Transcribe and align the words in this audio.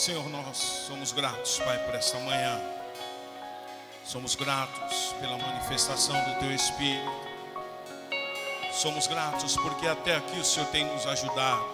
Senhor, 0.00 0.26
nós 0.30 0.56
somos 0.86 1.12
gratos, 1.12 1.58
Pai, 1.58 1.76
por 1.84 1.94
esta 1.94 2.18
manhã. 2.20 2.58
Somos 4.02 4.34
gratos 4.34 5.14
pela 5.20 5.36
manifestação 5.36 6.16
do 6.24 6.38
Teu 6.38 6.54
Espírito. 6.54 7.04
Somos 8.72 9.06
gratos 9.06 9.58
porque 9.58 9.86
até 9.86 10.16
aqui 10.16 10.38
o 10.38 10.42
Senhor 10.44 10.66
tem 10.70 10.86
nos 10.86 11.06
ajudado. 11.06 11.66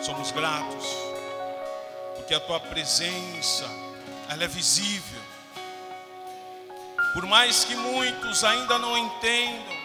Somos 0.00 0.30
gratos 0.30 0.86
porque 2.16 2.32
a 2.32 2.40
Tua 2.40 2.58
presença, 2.58 3.66
ela 4.30 4.44
é 4.44 4.48
visível. 4.48 5.20
Por 7.12 7.26
mais 7.26 7.64
que 7.64 7.76
muitos 7.76 8.44
ainda 8.44 8.78
não 8.78 8.96
entendam, 8.96 9.76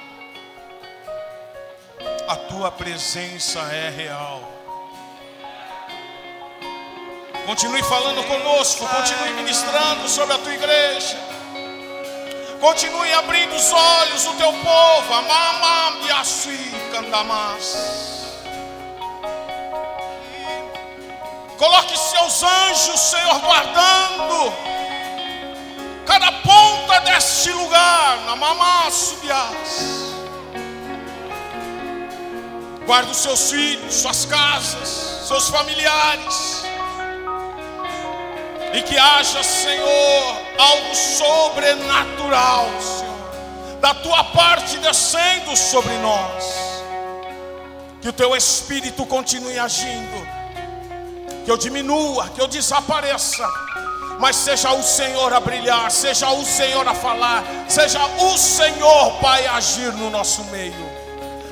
a 2.29 2.37
Tua 2.47 2.71
presença 2.71 3.59
é 3.73 3.89
real. 3.89 4.52
Continue 7.45 7.83
falando 7.83 8.23
conosco, 8.23 8.87
continue 8.87 9.33
ministrando 9.33 10.07
sobre 10.07 10.33
a 10.33 10.37
tua 10.37 10.53
igreja. 10.53 11.17
Continue 12.61 13.11
abrindo 13.11 13.53
os 13.53 13.73
olhos 13.73 14.23
do 14.23 14.33
teu 14.35 14.53
povo. 14.53 15.13
Amama 15.13 15.97
candamas. 16.93 18.23
Coloque 21.57 21.97
seus 21.97 22.43
anjos, 22.43 22.99
Senhor, 22.99 23.39
guardando 23.39 24.53
cada 26.05 26.31
ponta 26.31 26.99
deste 27.01 27.51
lugar. 27.51 28.19
Namamá 28.25 28.89
subias. 28.89 30.13
Guarda 32.85 33.11
os 33.11 33.17
seus 33.17 33.51
filhos, 33.51 33.93
suas 33.95 34.25
casas, 34.25 35.27
seus 35.27 35.49
familiares 35.49 36.62
e 38.73 38.81
que 38.81 38.97
haja, 38.97 39.43
Senhor, 39.43 40.37
algo 40.57 40.95
sobrenatural, 40.95 42.67
Senhor, 42.81 43.79
da 43.79 43.93
tua 43.93 44.23
parte 44.23 44.77
descendo 44.79 45.55
sobre 45.55 45.93
nós. 45.99 46.43
Que 48.01 48.09
o 48.09 48.13
teu 48.13 48.35
espírito 48.35 49.05
continue 49.05 49.59
agindo, 49.59 50.27
que 51.45 51.51
eu 51.51 51.55
diminua, 51.55 52.27
que 52.29 52.41
eu 52.41 52.47
desapareça, 52.47 53.47
mas 54.19 54.35
seja 54.35 54.73
o 54.73 54.81
Senhor 54.81 55.31
a 55.31 55.39
brilhar, 55.39 55.91
seja 55.91 56.29
o 56.31 56.43
Senhor 56.43 56.85
a 56.87 56.95
falar, 56.95 57.43
seja 57.69 58.03
o 58.03 58.37
Senhor, 58.37 59.19
Pai, 59.21 59.45
a 59.45 59.55
agir 59.57 59.93
no 59.93 60.09
nosso 60.09 60.43
meio. 60.45 60.91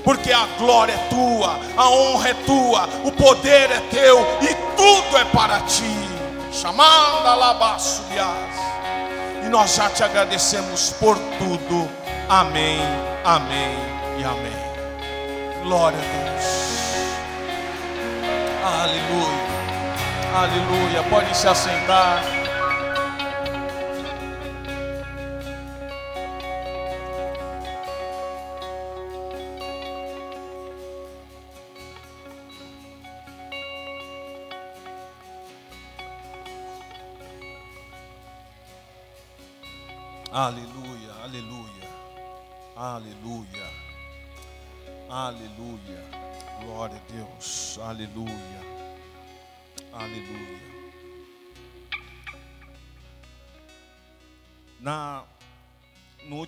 Porque 0.03 0.33
a 0.33 0.47
glória 0.57 0.93
é 0.93 1.07
tua, 1.09 1.59
a 1.77 1.89
honra 1.89 2.29
é 2.29 2.33
tua, 2.33 2.89
o 3.05 3.11
poder 3.11 3.69
é 3.71 3.79
teu 3.91 4.19
e 4.41 4.55
tudo 4.75 5.17
é 5.17 5.25
para 5.25 5.59
ti 5.61 6.10
chamada 6.51 7.35
Labassubiás. 7.35 8.55
E 9.43 9.49
nós 9.49 9.75
já 9.75 9.89
te 9.89 10.03
agradecemos 10.03 10.91
por 10.99 11.17
tudo. 11.39 11.89
Amém, 12.29 12.79
amém 13.23 13.75
e 14.19 14.23
amém. 14.23 14.61
Glória 15.63 15.97
a 15.97 16.29
Deus. 16.29 16.71
Aleluia. 18.63 19.51
Aleluia. 20.35 21.03
Pode 21.09 21.35
se 21.35 21.47
assentar. 21.47 22.40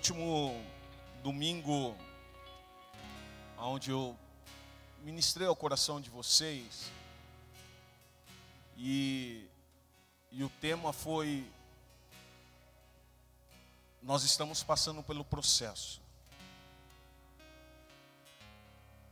Último 0.04 0.62
domingo, 1.22 1.96
onde 3.56 3.90
eu 3.90 4.14
ministrei 5.02 5.46
ao 5.46 5.56
coração 5.56 5.98
de 5.98 6.10
vocês, 6.10 6.92
e, 8.76 9.48
e 10.30 10.44
o 10.44 10.50
tema 10.60 10.92
foi 10.92 11.50
nós 14.02 14.24
estamos 14.24 14.62
passando 14.62 15.02
pelo 15.02 15.24
processo. 15.24 16.02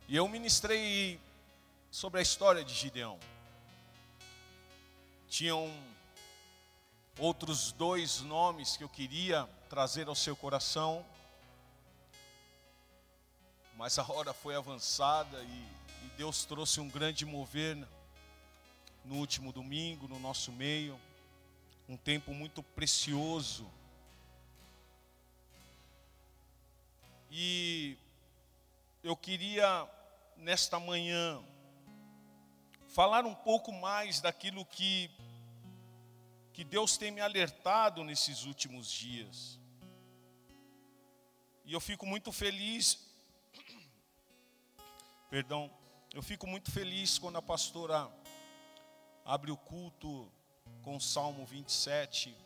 E 0.06 0.14
eu 0.14 0.28
ministrei 0.28 1.19
sobre 1.91 2.19
a 2.20 2.22
história 2.22 2.62
de 2.62 2.74
Gideão. 2.74 3.19
Tinham 5.26 5.72
outros 7.19 7.72
dois 7.72 8.20
nomes 8.20 8.76
que 8.76 8.84
eu 8.84 8.91
queria 8.91 9.48
trazer 9.72 10.06
ao 10.06 10.15
seu 10.15 10.37
coração, 10.37 11.03
mas 13.75 13.99
a 13.99 14.12
hora 14.12 14.34
foi 14.34 14.55
avançada 14.55 15.43
e, 15.43 15.66
e 16.05 16.10
Deus 16.15 16.44
trouxe 16.44 16.78
um 16.78 16.91
grande 16.91 17.25
mover 17.25 17.88
no 19.03 19.15
último 19.15 19.50
domingo, 19.50 20.06
no 20.06 20.19
nosso 20.19 20.53
meio, 20.53 21.00
um 21.88 21.97
tempo 21.97 22.34
muito 22.34 22.62
precioso 22.62 23.66
E 27.34 27.97
eu 29.03 29.16
queria, 29.16 29.89
nesta 30.37 30.78
manhã, 30.78 31.43
falar 32.89 33.25
um 33.25 33.34
pouco 33.34 33.72
mais 33.72 34.21
daquilo 34.21 34.66
que, 34.66 35.10
que 36.53 36.62
Deus 36.62 36.99
tem 36.99 37.10
me 37.10 37.22
alertado 37.22 38.04
nesses 38.04 38.44
últimos 38.44 38.93
dias. 38.93 39.62
E 41.72 41.75
eu 41.75 41.81
fico 41.81 42.05
muito 42.05 42.31
feliz, 42.31 42.99
perdão, 45.31 45.71
eu 46.12 46.22
fico 46.22 46.47
muito 46.47 46.71
feliz 46.71 47.19
quando 47.19 47.38
a 47.38 47.41
pastora 47.41 48.12
abre 49.25 49.50
o 49.50 49.56
culto 49.56 50.31
com 50.83 50.97
o 50.97 51.00
Salmo 51.00 51.47
27 51.47 52.37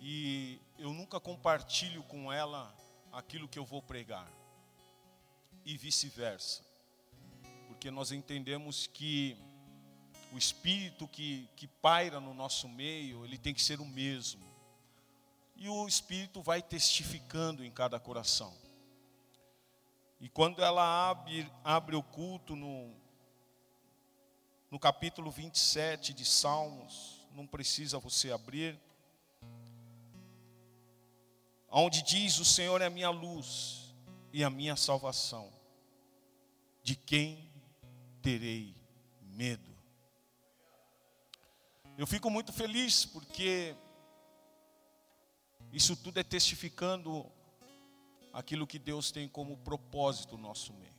e 0.00 0.58
eu 0.78 0.94
nunca 0.94 1.20
compartilho 1.20 2.02
com 2.04 2.32
ela 2.32 2.74
aquilo 3.12 3.46
que 3.46 3.58
eu 3.58 3.66
vou 3.66 3.82
pregar, 3.82 4.26
e 5.66 5.76
vice-versa, 5.76 6.64
porque 7.68 7.90
nós 7.90 8.12
entendemos 8.12 8.86
que 8.86 9.36
o 10.32 10.38
espírito 10.38 11.06
que, 11.06 11.46
que 11.54 11.66
paira 11.66 12.18
no 12.18 12.32
nosso 12.32 12.66
meio, 12.66 13.26
ele 13.26 13.36
tem 13.36 13.52
que 13.52 13.62
ser 13.62 13.78
o 13.78 13.84
mesmo, 13.84 14.42
e 15.54 15.68
o 15.68 15.86
espírito 15.86 16.42
vai 16.42 16.62
testificando 16.62 17.64
em 17.64 17.70
cada 17.70 17.98
coração. 18.00 18.52
E 20.20 20.28
quando 20.28 20.62
ela 20.62 21.10
abre, 21.10 21.50
abre 21.64 21.96
o 21.96 22.02
culto 22.02 22.54
no, 22.54 22.94
no 24.70 24.78
capítulo 24.78 25.30
27 25.30 26.14
de 26.14 26.24
Salmos, 26.24 27.26
não 27.32 27.46
precisa 27.46 27.98
você 27.98 28.30
abrir, 28.30 28.80
onde 31.68 32.02
diz: 32.02 32.38
O 32.38 32.44
Senhor 32.44 32.80
é 32.80 32.86
a 32.86 32.90
minha 32.90 33.10
luz 33.10 33.94
e 34.32 34.44
a 34.44 34.50
minha 34.50 34.76
salvação. 34.76 35.52
De 36.82 36.96
quem 36.96 37.50
terei 38.20 38.76
medo? 39.20 39.72
Eu 41.98 42.06
fico 42.06 42.30
muito 42.30 42.52
feliz 42.52 43.04
porque 43.04 43.76
isso 45.72 45.96
tudo 45.96 46.18
é 46.18 46.22
testificando 46.22 47.30
aquilo 48.32 48.66
que 48.66 48.78
Deus 48.78 49.10
tem 49.10 49.28
como 49.28 49.56
propósito 49.58 50.36
no 50.36 50.42
nosso 50.42 50.72
meio. 50.72 50.92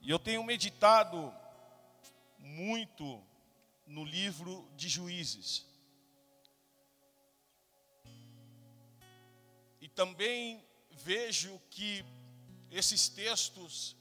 E 0.00 0.10
eu 0.10 0.18
tenho 0.18 0.42
meditado 0.44 1.32
muito 2.38 3.22
no 3.86 4.04
livro 4.04 4.68
de 4.76 4.88
Juízes. 4.88 5.66
também 9.94 10.66
vejo 10.90 11.60
que 11.70 12.04
esses 12.70 13.08
textos 13.08 13.96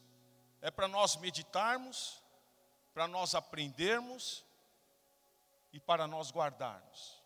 é 0.61 0.71
para 0.71 0.87
nós 0.87 1.15
meditarmos, 1.17 2.21
para 2.93 3.07
nós 3.07 3.35
aprendermos 3.35 4.43
e 5.71 5.79
para 5.79 6.07
nós 6.07 6.31
guardarmos. 6.31 7.22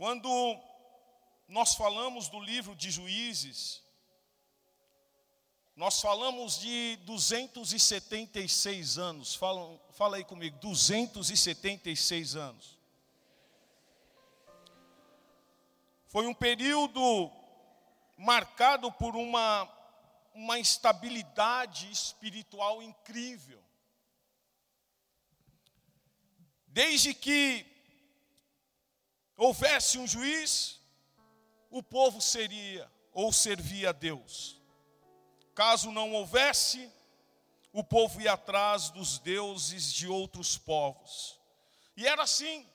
Quando 0.00 0.30
nós 1.46 1.74
falamos 1.74 2.30
do 2.30 2.40
livro 2.40 2.74
de 2.74 2.90
Juízes, 2.90 3.82
Nós 5.76 6.00
falamos 6.00 6.58
de 6.58 6.96
276 7.04 8.96
anos. 8.98 9.34
Fala, 9.34 9.78
fala 9.92 10.16
aí 10.16 10.24
comigo, 10.24 10.58
276 10.58 12.34
anos. 12.34 12.78
Foi 16.06 16.26
um 16.26 16.34
período 16.34 17.30
marcado 18.16 18.90
por 18.92 19.14
uma, 19.16 19.68
uma 20.34 20.58
instabilidade 20.58 21.90
espiritual 21.90 22.82
incrível. 22.82 23.62
Desde 26.66 27.14
que 27.14 27.69
houvesse 29.40 29.98
um 29.98 30.06
juiz, 30.06 30.78
o 31.70 31.82
povo 31.82 32.20
seria 32.20 32.92
ou 33.10 33.32
servia 33.32 33.88
a 33.88 33.92
Deus. 33.92 34.60
Caso 35.54 35.90
não 35.90 36.12
houvesse, 36.12 36.92
o 37.72 37.82
povo 37.82 38.20
ia 38.20 38.34
atrás 38.34 38.90
dos 38.90 39.18
deuses 39.18 39.90
de 39.90 40.06
outros 40.06 40.58
povos. 40.58 41.40
E 41.96 42.06
era 42.06 42.22
assim. 42.24 42.68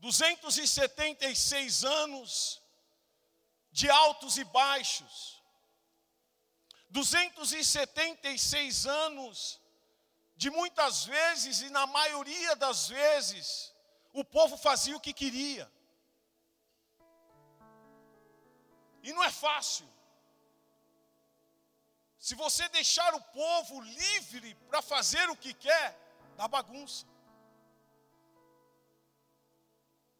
276 0.00 1.84
anos 1.84 2.60
de 3.70 3.88
altos 3.88 4.36
e 4.36 4.42
baixos. 4.42 5.40
276 6.90 8.84
anos 8.84 9.60
de 10.34 10.50
muitas 10.50 11.04
vezes 11.04 11.60
e 11.60 11.70
na 11.70 11.86
maioria 11.86 12.56
das 12.56 12.88
vezes 12.88 13.71
o 14.12 14.24
povo 14.24 14.56
fazia 14.56 14.96
o 14.96 15.00
que 15.00 15.12
queria. 15.12 15.70
E 19.02 19.12
não 19.12 19.24
é 19.24 19.30
fácil. 19.30 19.88
Se 22.18 22.34
você 22.34 22.68
deixar 22.68 23.14
o 23.14 23.20
povo 23.20 23.80
livre 23.80 24.54
para 24.68 24.80
fazer 24.80 25.28
o 25.30 25.36
que 25.36 25.52
quer, 25.52 25.98
dá 26.36 26.46
bagunça. 26.46 27.04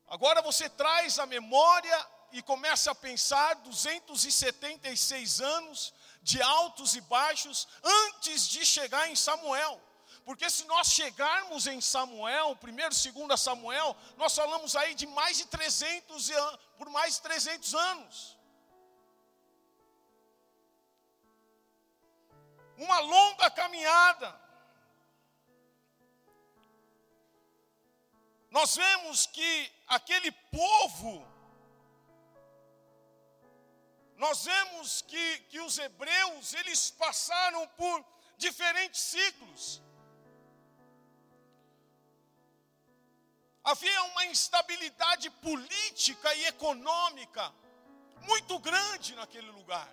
Agora 0.09 0.43
você 0.43 0.69
traz 0.69 1.19
a 1.19 1.27
memória 1.27 2.09
e 2.33 2.43
começa 2.43 2.91
a 2.91 2.95
pensar 2.95 3.55
276 3.57 5.41
anos 5.41 5.95
de 6.23 6.43
altos 6.43 6.95
e 6.97 7.01
baixos 7.03 7.69
antes 7.83 8.49
de 8.49 8.67
chegar 8.67 9.09
em 9.09 9.17
Samuel. 9.17 9.81
Porque 10.25 10.49
se 10.49 10.65
nós 10.67 10.89
chegarmos 10.89 11.67
em 11.67 11.81
Samuel, 11.81 12.55
primeiro, 12.57 12.95
segundo 12.95 13.37
Samuel, 13.37 13.97
nós 14.17 14.35
falamos 14.35 14.77
aí 14.77 14.95
de 14.95 15.07
mais 15.07 15.37
de 15.37 15.47
300 15.47 16.31
por 16.79 16.89
mais 16.91 17.17
de 17.17 17.23
300 17.23 17.75
anos. 17.75 18.43
uma 22.83 22.99
longa 22.99 23.51
caminhada. 23.51 24.41
Nós 28.51 28.77
vemos 28.77 29.27
que 29.27 29.73
aquele 29.87 30.31
povo, 30.31 31.27
nós 34.17 34.45
vemos 34.45 35.01
que, 35.03 35.39
que 35.51 35.61
os 35.61 35.79
hebreus, 35.79 36.53
eles 36.55 36.91
passaram 36.91 37.67
por 37.69 38.05
diferentes 38.37 39.01
ciclos. 39.01 39.81
Havia 43.65 44.03
uma 44.05 44.27
instabilidade 44.27 45.31
política 45.31 46.35
e 46.35 46.47
econômica 46.47 47.53
muito 48.23 48.59
grande 48.59 49.15
naquele 49.15 49.51
lugar. 49.51 49.89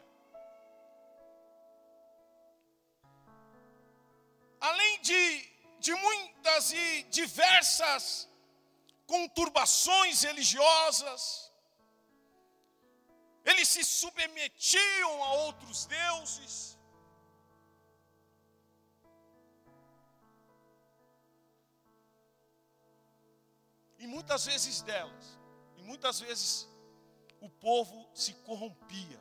além 4.60 5.01
de, 5.01 5.51
de 5.80 5.94
muitas 5.94 6.71
e 6.71 7.04
diversas 7.04 8.27
conturbações 9.07 10.21
religiosas, 10.21 11.51
eles 13.45 13.68
se 13.68 13.83
submetiam 13.83 15.24
a 15.24 15.33
outros 15.33 15.86
deuses. 15.86 16.69
E 23.99 24.07
muitas 24.07 24.45
vezes 24.45 24.81
delas, 24.81 25.37
e 25.75 25.83
muitas 25.83 26.19
vezes 26.19 26.67
o 27.41 27.49
povo 27.49 28.09
se 28.13 28.33
corrompia. 28.47 29.19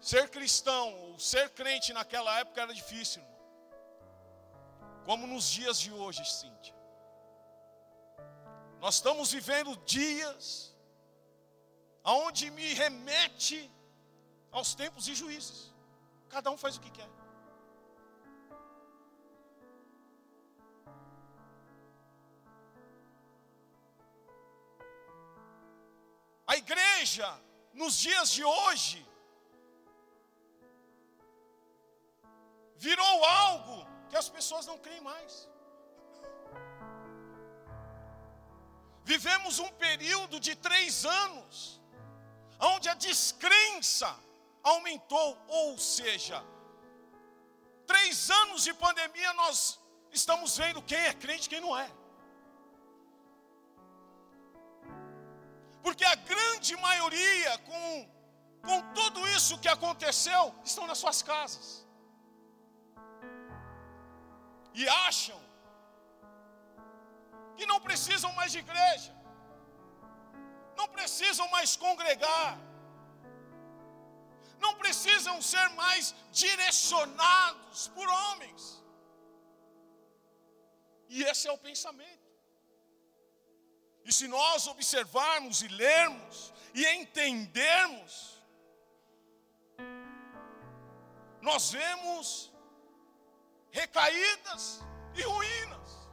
Ser 0.00 0.30
cristão, 0.30 0.94
ou 1.02 1.18
ser 1.18 1.50
crente 1.50 1.92
naquela 1.92 2.38
época 2.40 2.62
era 2.62 2.72
difícil, 2.72 3.22
irmão. 3.22 3.40
Como 5.04 5.26
nos 5.26 5.50
dias 5.50 5.78
de 5.78 5.92
hoje, 5.92 6.24
Cíntia. 6.24 6.74
Nós 8.80 8.94
estamos 8.94 9.30
vivendo 9.30 9.76
dias 9.84 10.74
aonde 12.02 12.50
me 12.50 12.72
remete 12.72 13.70
aos 14.50 14.74
tempos 14.74 15.04
de 15.04 15.14
juízes. 15.14 15.74
Cada 16.30 16.50
um 16.50 16.56
faz 16.56 16.76
o 16.76 16.80
que 16.80 16.90
quer. 16.90 17.19
A 26.52 26.56
igreja, 26.56 27.28
nos 27.80 27.94
dias 28.04 28.28
de 28.36 28.42
hoje, 28.42 28.98
virou 32.86 33.24
algo 33.24 33.76
que 34.08 34.16
as 34.22 34.28
pessoas 34.36 34.66
não 34.70 34.76
creem 34.84 35.00
mais. 35.00 35.48
Vivemos 39.04 39.60
um 39.60 39.70
período 39.86 40.40
de 40.40 40.56
três 40.56 41.04
anos, 41.04 41.80
onde 42.72 42.88
a 42.88 42.94
descrença 42.94 44.10
aumentou, 44.72 45.30
ou 45.46 45.78
seja, 45.78 46.44
três 47.86 48.28
anos 48.42 48.64
de 48.64 48.74
pandemia 48.74 49.32
nós 49.34 49.78
estamos 50.10 50.56
vendo 50.56 50.82
quem 50.82 50.98
é 50.98 51.14
crente 51.14 51.46
e 51.46 51.50
quem 51.50 51.60
não 51.60 51.78
é. 51.78 51.88
Porque 55.84 56.04
a 56.04 56.14
grande 56.14 56.76
maioria, 56.76 57.52
com, 57.68 57.84
com 58.66 58.78
tudo 58.98 59.26
isso 59.36 59.58
que 59.58 59.68
aconteceu, 59.68 60.42
estão 60.64 60.86
nas 60.86 60.98
suas 60.98 61.20
casas 61.22 61.68
e 64.74 64.88
acham 64.88 65.40
que 67.56 67.66
não 67.66 67.80
precisam 67.88 68.32
mais 68.32 68.52
de 68.52 68.58
igreja, 68.58 69.14
não 70.76 70.88
precisam 70.88 71.46
mais 71.56 71.76
congregar, 71.76 72.58
não 74.64 74.74
precisam 74.82 75.36
ser 75.42 75.66
mais 75.70 76.14
direcionados 76.42 77.88
por 77.96 78.06
homens. 78.08 78.62
E 81.08 81.22
esse 81.30 81.48
é 81.48 81.52
o 81.52 81.58
pensamento. 81.58 82.19
E 84.10 84.12
se 84.12 84.26
nós 84.26 84.66
observarmos 84.66 85.62
e 85.62 85.68
lermos 85.68 86.52
e 86.74 86.84
entendermos, 86.84 88.42
nós 91.40 91.70
vemos 91.70 92.52
recaídas 93.70 94.82
e 95.14 95.22
ruínas. 95.22 96.08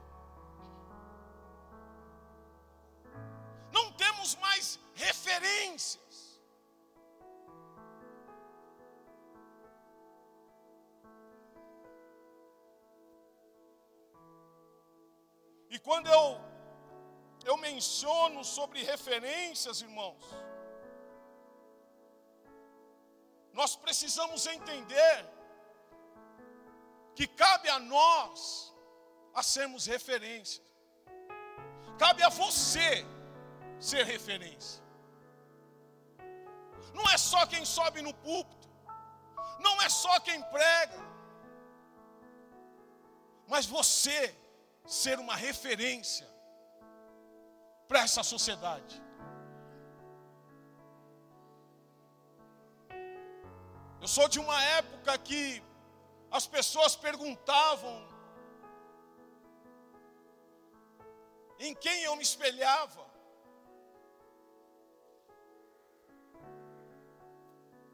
Não 3.71 3.91
temos 3.93 4.35
mais 4.35 4.79
referências. 4.93 6.39
E 15.71 15.79
quando 15.79 16.05
eu 16.05 16.56
eu 17.49 17.55
menciono 17.55 18.43
sobre 18.43 18.83
referências, 18.83 19.81
irmãos, 19.81 20.23
nós 23.53 23.73
precisamos 23.83 24.45
entender 24.45 25.17
que 27.15 27.25
cabe 27.25 27.69
a 27.69 27.79
nós 27.79 28.75
a 29.33 29.41
sermos 29.41 29.85
referência. 29.85 30.61
Cabe 31.97 32.21
a 32.21 32.29
você 32.29 33.05
ser 33.79 34.03
referência. 34.05 34.83
Não 36.93 37.09
é 37.09 37.17
só 37.17 37.45
quem 37.45 37.63
sobe 37.63 38.01
no 38.01 38.13
púlpito, 38.13 38.69
não 39.59 39.81
é 39.81 39.89
só 39.89 40.19
quem 40.19 40.41
prega, 40.55 40.99
mas 43.47 43.65
você 43.65 44.35
ser 44.85 45.17
uma 45.17 45.35
referência 45.35 46.36
para 47.87 47.99
essa 48.07 48.23
sociedade. 48.33 48.95
Eu 54.01 54.09
sou 54.15 54.27
de 54.33 54.39
uma 54.39 54.59
época 54.79 55.17
que 55.27 55.41
as 56.37 56.45
pessoas 56.55 56.95
perguntavam 57.07 57.95
em 61.59 61.73
quem 61.73 62.03
eu 62.03 62.15
me 62.15 62.25
espelhava. 62.29 63.05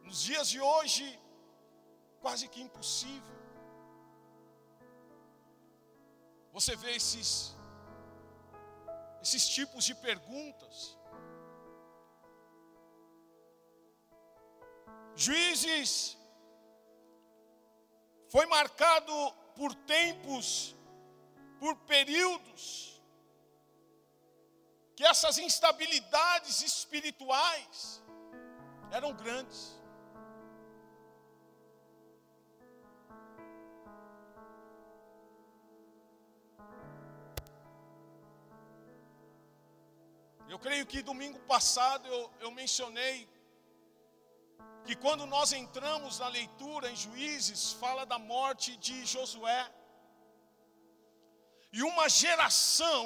Nos 0.04 0.22
dias 0.30 0.48
de 0.54 0.60
hoje, 0.72 1.08
quase 2.22 2.48
que 2.48 2.62
impossível. 2.62 3.38
Você 6.52 6.76
vê 6.76 6.92
esses 7.02 7.56
esses 9.24 9.48
tipos 9.48 9.86
de 9.86 9.96
perguntas. 9.96 10.98
Juízes 15.16 16.18
foi 18.30 18.46
marcado 18.48 19.14
por 19.56 19.74
tempos, 19.76 20.76
por 21.60 21.78
períodos, 21.94 23.02
que 24.96 25.06
essas 25.06 25.38
instabilidades 25.38 26.62
espirituais 26.62 28.04
eram 28.92 29.14
grandes. 29.14 29.82
Creio 40.66 40.86
que 40.92 41.08
domingo 41.12 41.40
passado 41.54 42.08
eu, 42.16 42.22
eu 42.46 42.50
mencionei 42.60 43.18
que 44.86 44.96
quando 45.04 45.26
nós 45.34 45.52
entramos 45.62 46.20
na 46.24 46.30
leitura 46.38 46.86
em 46.92 46.98
Juízes, 47.04 47.62
fala 47.84 48.06
da 48.06 48.20
morte 48.34 48.70
de 48.86 48.98
Josué. 49.14 49.64
E 51.78 51.82
uma 51.92 52.08
geração 52.24 53.04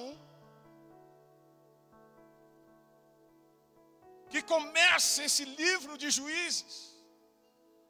que 4.31 4.41
começa 4.53 5.23
esse 5.27 5.45
livro 5.45 5.97
de 5.97 6.09
Juízes, 6.17 6.75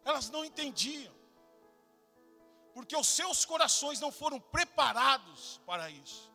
elas 0.06 0.30
não 0.30 0.44
entendiam, 0.50 1.16
porque 2.76 2.96
os 3.04 3.08
seus 3.20 3.44
corações 3.54 4.00
não 4.00 4.12
foram 4.22 4.40
preparados 4.58 5.60
para 5.66 5.90
isso. 5.90 6.27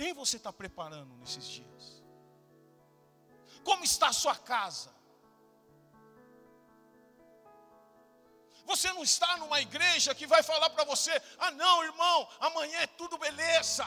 Quem 0.00 0.14
você 0.14 0.36
está 0.38 0.50
preparando 0.50 1.14
nesses 1.16 1.46
dias? 1.56 2.02
Como 3.62 3.84
está 3.84 4.06
a 4.08 4.14
sua 4.14 4.34
casa? 4.34 4.90
Você 8.64 8.90
não 8.94 9.02
está 9.02 9.36
numa 9.36 9.60
igreja 9.60 10.14
que 10.14 10.26
vai 10.26 10.42
falar 10.42 10.70
para 10.70 10.84
você: 10.84 11.12
ah, 11.38 11.50
não, 11.50 11.84
irmão, 11.84 12.26
amanhã 12.48 12.78
é 12.80 12.86
tudo 12.86 13.18
beleza. 13.18 13.86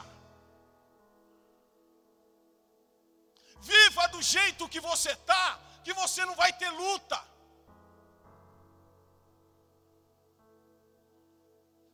Viva 3.72 4.08
do 4.10 4.22
jeito 4.22 4.70
que 4.70 4.79
você 4.79 5.13
está, 5.13 5.60
que 5.84 5.93
você 5.93 6.24
não 6.27 6.36
vai 6.36 6.53
ter 6.53 6.70
luta. 6.70 7.20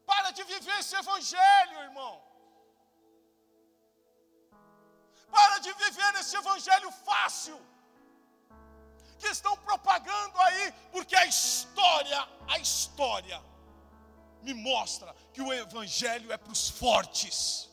Para 0.06 0.32
de 0.32 0.44
viver 0.44 0.78
esse 0.80 0.98
evangelho, 1.04 1.86
irmão. 1.90 2.29
Para 5.32 5.60
de 5.60 5.72
viver 5.74 6.16
esse 6.16 6.36
evangelho 6.36 6.92
fácil 6.92 7.60
que 9.20 9.28
estão 9.28 9.56
propagando 9.58 10.40
aí, 10.42 10.72
porque 10.92 11.16
a 11.16 11.26
história, 11.26 12.28
a 12.48 12.58
história 12.58 13.42
me 14.42 14.54
mostra 14.54 15.14
que 15.34 15.42
o 15.42 15.52
evangelho 15.52 16.32
é 16.32 16.38
para 16.38 16.52
os 16.52 16.70
fortes. 16.70 17.70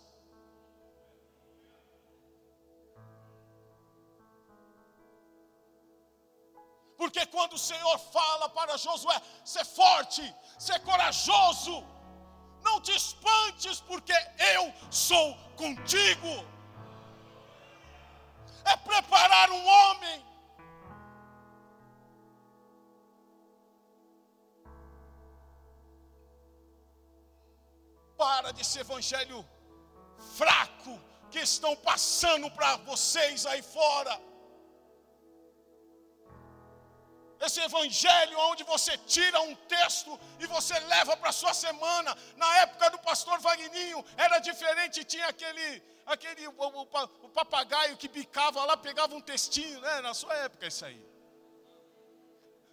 Porque 6.97 7.25
quando 7.27 7.53
o 7.53 7.59
Senhor 7.59 7.99
fala 7.99 8.49
para 8.49 8.77
Josué, 8.77 9.21
ser 9.45 9.65
forte, 9.65 10.23
ser 10.59 10.79
corajoso, 10.81 11.85
não 12.63 12.81
te 12.81 12.93
espantes, 12.97 13.81
porque 13.81 14.15
eu 14.57 14.73
sou 14.91 15.37
contigo. 15.57 16.56
É 18.73 18.77
preparar 18.77 19.51
um 19.51 19.67
homem 19.67 20.25
Para 28.17 28.51
desse 28.51 28.79
evangelho 28.79 29.47
fraco 30.37 30.99
que 31.31 31.39
estão 31.39 31.77
passando 31.77 32.51
para 32.51 32.77
vocês 32.79 33.45
aí 33.45 33.63
fora. 33.63 34.19
Esse 37.41 37.61
evangelho 37.61 38.39
onde 38.51 38.65
você 38.65 38.97
tira 38.99 39.41
um 39.43 39.55
texto 39.55 40.19
e 40.41 40.47
você 40.47 40.79
leva 40.81 41.17
para 41.17 41.31
a 41.31 41.33
sua 41.33 41.53
semana. 41.53 42.17
Na 42.37 42.59
época 42.59 42.91
do 42.91 42.99
pastor 42.99 43.39
Vagninho 43.41 44.05
era 44.17 44.39
diferente, 44.39 45.05
tinha 45.05 45.27
aquele, 45.27 45.83
aquele 46.07 46.49
o, 46.49 46.55
o, 46.57 46.83
o 47.25 47.29
papagaio 47.29 47.97
que 47.97 48.09
bicava 48.09 48.65
lá, 48.65 48.77
pegava 48.77 49.15
um 49.15 49.21
textinho, 49.21 49.81
né? 49.81 50.01
Na 50.01 50.15
sua 50.15 50.35
época 50.37 50.67
isso 50.67 50.85
aí. 50.85 51.17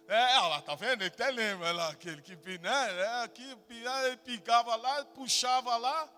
É, 0.06 0.38
olha 0.38 0.48
lá, 0.48 0.62
tá 0.62 0.74
vendo? 0.74 1.02
Ele 1.02 1.06
até 1.06 1.30
lembra 1.30 1.72
lá, 1.72 1.88
aquele 1.88 2.20
que, 2.20 2.36
né? 2.58 3.00
É, 3.00 3.22
aqui, 3.24 3.56
ele 3.70 4.16
picava 4.18 4.76
lá, 4.76 5.04
puxava 5.06 5.76
lá. 5.76 6.08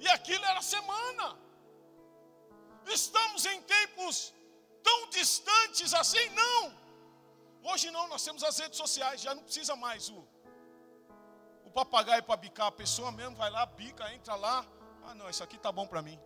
E 0.00 0.08
aquilo 0.08 0.44
era 0.44 0.60
semana. 0.62 1.38
Estamos 2.86 3.44
em 3.46 3.60
tempos 3.62 4.34
tão 4.82 5.08
distantes 5.10 5.94
assim? 5.94 6.28
Não. 6.30 6.82
Hoje 7.64 7.90
não, 7.90 8.08
nós 8.08 8.24
temos 8.24 8.42
as 8.42 8.58
redes 8.58 8.76
sociais, 8.76 9.20
já 9.20 9.34
não 9.34 9.44
precisa 9.44 9.76
mais 9.76 10.08
o, 10.08 10.26
o 11.64 11.70
papagaio 11.70 12.22
para 12.22 12.36
bicar. 12.36 12.66
A 12.66 12.72
pessoa 12.72 13.12
mesmo 13.12 13.36
vai 13.36 13.50
lá, 13.50 13.64
bica, 13.64 14.12
entra 14.12 14.34
lá. 14.34 14.66
Ah, 15.04 15.14
não, 15.14 15.28
isso 15.30 15.44
aqui 15.44 15.58
tá 15.58 15.70
bom 15.70 15.86
para 15.86 16.02
mim. 16.02 16.18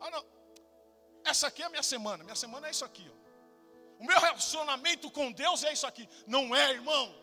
Ah, 0.00 0.10
não. 0.10 0.24
Essa 1.24 1.48
aqui 1.48 1.62
é 1.62 1.66
a 1.66 1.68
minha 1.68 1.82
semana. 1.82 2.24
Minha 2.24 2.36
semana 2.36 2.68
é 2.68 2.70
isso 2.70 2.84
aqui, 2.84 3.10
ó. 3.12 3.16
O 3.98 4.04
meu 4.04 4.18
relacionamento 4.20 5.10
com 5.10 5.32
Deus 5.32 5.64
é 5.64 5.72
isso 5.72 5.86
aqui. 5.86 6.08
Não 6.26 6.54
é, 6.54 6.72
irmão. 6.72 7.14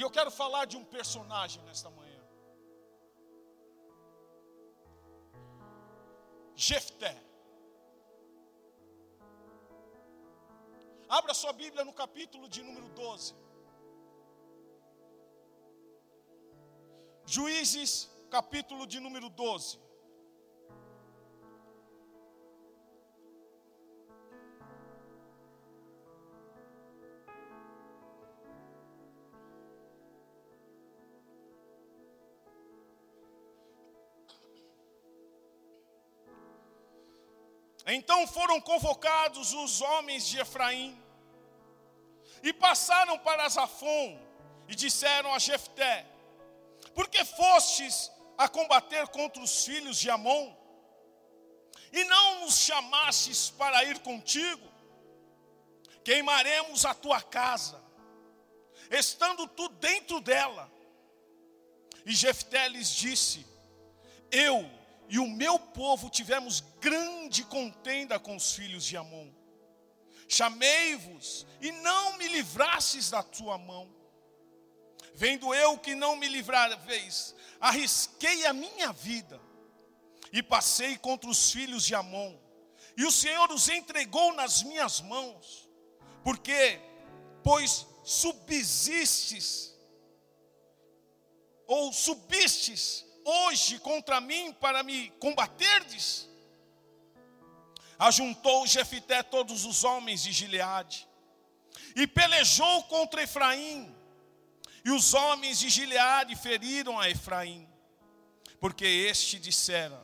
E 0.00 0.02
eu 0.02 0.10
quero 0.16 0.30
falar 0.30 0.64
de 0.64 0.76
um 0.78 0.84
personagem 0.92 1.62
nesta 1.64 1.88
manhã. 1.96 2.22
Jefté. 6.68 7.12
Abra 11.18 11.34
sua 11.34 11.52
Bíblia 11.52 11.84
no 11.84 11.92
capítulo 11.92 12.48
de 12.48 12.62
número 12.62 12.88
12. 13.00 13.34
Juízes, 17.26 17.92
capítulo 18.30 18.86
de 18.86 19.00
número 19.00 19.28
12. 19.28 19.78
Então 37.92 38.26
foram 38.26 38.60
convocados 38.60 39.52
os 39.52 39.80
homens 39.80 40.26
de 40.26 40.38
Efraim 40.38 40.96
e 42.42 42.52
passaram 42.52 43.18
para 43.18 43.48
Zafon 43.48 44.20
e 44.68 44.74
disseram 44.74 45.34
a 45.34 45.38
Jefté: 45.38 46.06
porque 46.94 47.24
fostes 47.24 48.10
a 48.38 48.48
combater 48.48 49.08
contra 49.08 49.42
os 49.42 49.64
filhos 49.64 49.98
de 49.98 50.08
Amon, 50.08 50.54
e 51.92 52.04
não 52.04 52.40
nos 52.40 52.58
chamastes 52.58 53.50
para 53.50 53.82
ir 53.84 53.98
contigo, 53.98 54.66
queimaremos 56.04 56.84
a 56.84 56.94
tua 56.94 57.20
casa, 57.20 57.82
estando 58.90 59.48
tu 59.48 59.68
dentro 59.68 60.20
dela. 60.20 60.70
E 62.06 62.12
Jefté 62.12 62.68
lhes 62.68 62.88
disse: 62.88 63.44
Eu 64.30 64.79
e 65.10 65.18
o 65.18 65.28
meu 65.28 65.58
povo 65.58 66.08
tivemos 66.08 66.60
grande 66.80 67.44
contenda 67.44 68.18
com 68.18 68.34
os 68.34 68.54
filhos 68.54 68.84
de 68.84 68.96
Amon. 68.96 69.28
Chamei-vos 70.26 71.46
e 71.60 71.70
não 71.72 72.16
me 72.16 72.28
livrastes 72.28 73.10
da 73.10 73.22
tua 73.22 73.58
mão 73.58 74.00
Vendo 75.14 75.54
eu 75.54 75.76
que 75.76 75.94
não 75.94 76.16
me 76.16 76.26
livrareis, 76.28 77.34
arrisquei 77.60 78.46
a 78.46 78.54
minha 78.54 78.90
vida 78.90 79.40
e 80.32 80.42
passei 80.42 80.96
contra 80.96 81.28
os 81.28 81.50
filhos 81.52 81.84
de 81.84 81.94
Amon. 81.94 82.34
E 82.96 83.04
o 83.04 83.10
Senhor 83.10 83.52
os 83.52 83.68
entregou 83.68 84.32
nas 84.32 84.62
minhas 84.62 85.00
mãos, 85.00 85.68
porque, 86.24 86.80
pois 87.42 87.86
subsistes, 88.02 89.74
ou 91.66 91.92
subistes 91.92 93.04
hoje 93.30 93.78
contra 93.78 94.20
mim 94.20 94.52
para 94.52 94.82
me 94.82 95.10
combaterdes? 95.20 96.28
Ajuntou 97.98 98.66
Jefité 98.66 99.22
todos 99.22 99.64
os 99.64 99.84
homens 99.84 100.22
de 100.22 100.32
Gileade 100.32 101.06
e 101.94 102.06
pelejou 102.06 102.84
contra 102.84 103.22
Efraim. 103.22 103.94
E 104.84 104.90
os 104.90 105.12
homens 105.12 105.58
de 105.58 105.68
Gileade 105.68 106.34
feriram 106.34 106.98
a 106.98 107.10
Efraim, 107.10 107.68
porque 108.58 108.86
este 108.86 109.38
dissera: 109.38 110.02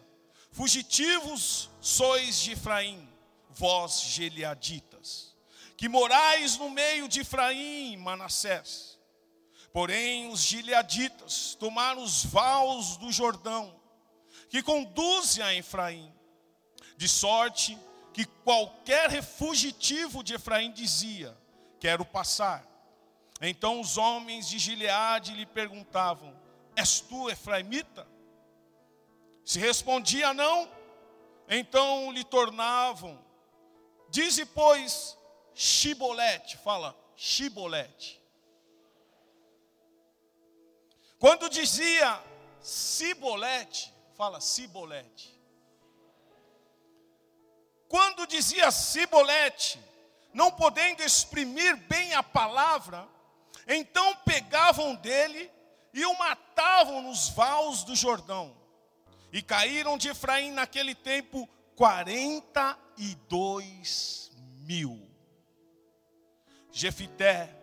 Fugitivos 0.50 1.70
sois 1.80 2.40
de 2.40 2.52
Efraim, 2.52 3.08
vós 3.48 4.02
gileaditas, 4.02 5.34
que 5.76 5.88
morais 5.88 6.58
no 6.58 6.68
meio 6.68 7.08
de 7.08 7.20
Efraim 7.20 7.92
e 7.92 7.96
Manassés. 7.96 8.95
Porém, 9.76 10.30
os 10.30 10.40
gileaditas 10.40 11.54
tomaram 11.54 12.02
os 12.02 12.24
vales 12.24 12.96
do 12.96 13.12
Jordão, 13.12 13.78
que 14.48 14.62
conduzem 14.62 15.44
a 15.44 15.54
Efraim, 15.54 16.10
de 16.96 17.06
sorte 17.06 17.78
que 18.14 18.24
qualquer 18.24 19.22
fugitivo 19.22 20.24
de 20.24 20.32
Efraim 20.32 20.72
dizia: 20.72 21.36
Quero 21.78 22.06
passar. 22.06 22.66
Então 23.38 23.78
os 23.78 23.98
homens 23.98 24.48
de 24.48 24.58
Gileade 24.58 25.34
lhe 25.34 25.44
perguntavam: 25.44 26.34
És 26.74 27.00
tu 27.00 27.28
efraimita? 27.28 28.08
Se 29.44 29.58
respondia 29.58 30.32
não, 30.32 30.70
então 31.50 32.10
lhe 32.12 32.24
tornavam: 32.24 33.22
Dize, 34.08 34.46
pois, 34.46 35.18
Shibolete, 35.54 36.56
fala, 36.56 36.98
Shibolete. 37.14 38.25
Quando 41.18 41.48
dizia 41.48 42.22
Cibolete, 42.60 43.90
fala 44.14 44.38
Cibolete. 44.40 45.34
Quando 47.88 48.26
dizia 48.26 48.70
Cibolete, 48.70 49.80
não 50.34 50.50
podendo 50.50 51.02
exprimir 51.02 51.74
bem 51.88 52.12
a 52.12 52.22
palavra, 52.22 53.08
então 53.66 54.14
pegavam 54.16 54.94
dele 54.96 55.50
e 55.94 56.04
o 56.04 56.18
matavam 56.18 57.00
nos 57.00 57.30
vales 57.30 57.82
do 57.84 57.96
Jordão. 57.96 58.54
E 59.32 59.40
caíram 59.40 59.96
de 59.96 60.08
Efraim 60.08 60.52
naquele 60.52 60.94
tempo 60.94 61.48
42 61.74 64.30
mil. 64.66 65.10
Jefité, 66.70 67.58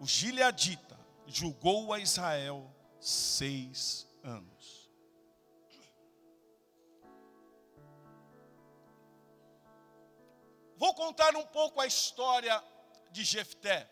o 0.00 0.06
gileadita, 0.06 0.98
julgou 1.28 1.92
a 1.92 2.00
Israel 2.00 2.74
seis 3.06 4.04
anos. 4.24 4.90
Vou 10.76 10.92
contar 10.92 11.36
um 11.36 11.46
pouco 11.46 11.80
a 11.80 11.86
história 11.86 12.62
de 13.12 13.22
Jefté. 13.22 13.88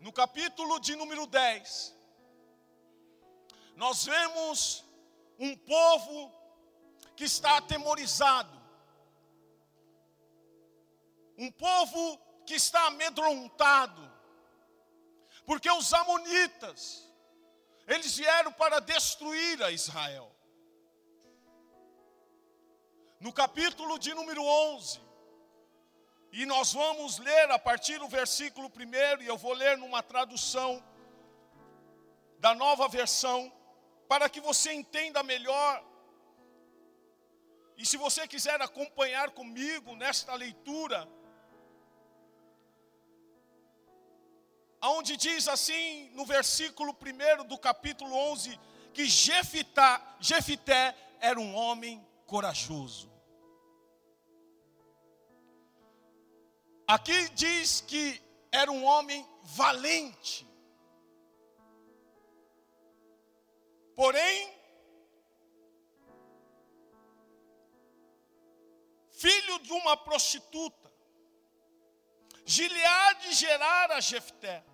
No 0.00 0.12
capítulo 0.12 0.78
de 0.78 0.94
número 0.94 1.26
10, 1.26 1.96
nós 3.74 4.04
vemos 4.04 4.84
um 5.38 5.56
povo 5.56 6.30
que 7.16 7.24
está 7.24 7.56
atemorizado, 7.56 8.54
um 11.38 11.50
povo 11.50 12.18
que 12.44 12.54
está 12.54 12.86
amedrontado, 12.88 14.15
porque 15.46 15.70
os 15.70 15.94
amonitas, 15.94 17.08
eles 17.86 18.16
vieram 18.16 18.52
para 18.52 18.80
destruir 18.80 19.62
a 19.62 19.70
Israel. 19.70 20.30
No 23.20 23.32
capítulo 23.32 23.98
de 23.98 24.12
número 24.12 24.42
11, 24.42 25.00
e 26.32 26.44
nós 26.44 26.72
vamos 26.72 27.18
ler 27.18 27.50
a 27.50 27.58
partir 27.58 27.98
do 27.98 28.08
versículo 28.08 28.68
1, 28.68 29.22
e 29.22 29.26
eu 29.26 29.38
vou 29.38 29.52
ler 29.52 29.78
numa 29.78 30.02
tradução 30.02 30.84
da 32.40 32.54
nova 32.54 32.88
versão, 32.88 33.50
para 34.08 34.28
que 34.28 34.40
você 34.40 34.72
entenda 34.72 35.22
melhor. 35.22 35.82
E 37.76 37.86
se 37.86 37.96
você 37.96 38.26
quiser 38.26 38.60
acompanhar 38.60 39.30
comigo 39.30 39.94
nesta 39.94 40.34
leitura, 40.34 41.08
aonde 44.80 45.16
diz 45.16 45.48
assim 45.48 46.10
no 46.10 46.24
versículo 46.24 46.94
1 46.94 47.44
do 47.44 47.58
capítulo 47.58 48.14
11 48.32 48.58
que 48.92 49.04
Jefité, 49.04 50.00
Jefité 50.20 50.94
era 51.20 51.38
um 51.38 51.54
homem 51.54 52.04
corajoso. 52.26 53.10
Aqui 56.86 57.28
diz 57.30 57.80
que 57.80 58.22
era 58.52 58.70
um 58.70 58.84
homem 58.84 59.26
valente. 59.42 60.46
Porém, 63.94 64.54
filho 69.10 69.58
de 69.60 69.72
uma 69.72 69.96
prostituta, 69.96 70.85
Gileade 72.46 73.32
gerara 73.34 74.00
Jefté. 74.00 74.64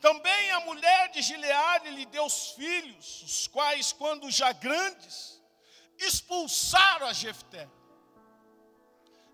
Também 0.00 0.52
a 0.52 0.60
mulher 0.60 1.10
de 1.10 1.20
Gileade 1.20 1.90
lhe 1.90 2.06
deu 2.06 2.24
os 2.24 2.52
filhos, 2.52 3.22
os 3.22 3.46
quais, 3.48 3.92
quando 3.92 4.30
já 4.30 4.52
grandes, 4.52 5.42
expulsaram 5.98 7.08
a 7.08 7.12
Jefté. 7.12 7.68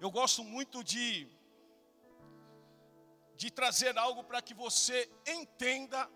Eu 0.00 0.10
gosto 0.10 0.42
muito 0.42 0.82
de, 0.82 1.28
de 3.36 3.50
trazer 3.50 3.96
algo 3.98 4.24
para 4.24 4.40
que 4.40 4.54
você 4.54 5.08
entenda 5.26 6.10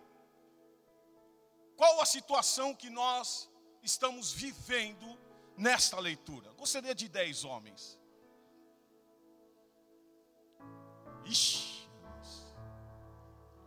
qual 1.77 2.01
a 2.01 2.07
situação 2.07 2.75
que 2.75 2.89
nós 2.89 3.49
estamos 3.83 4.33
vivendo 4.33 5.19
nesta 5.57 6.01
leitura. 6.01 6.51
Gostaria 6.55 6.95
de 6.95 7.09
dez 7.09 7.45
homens. 7.45 8.00
Ixi, 11.31 11.89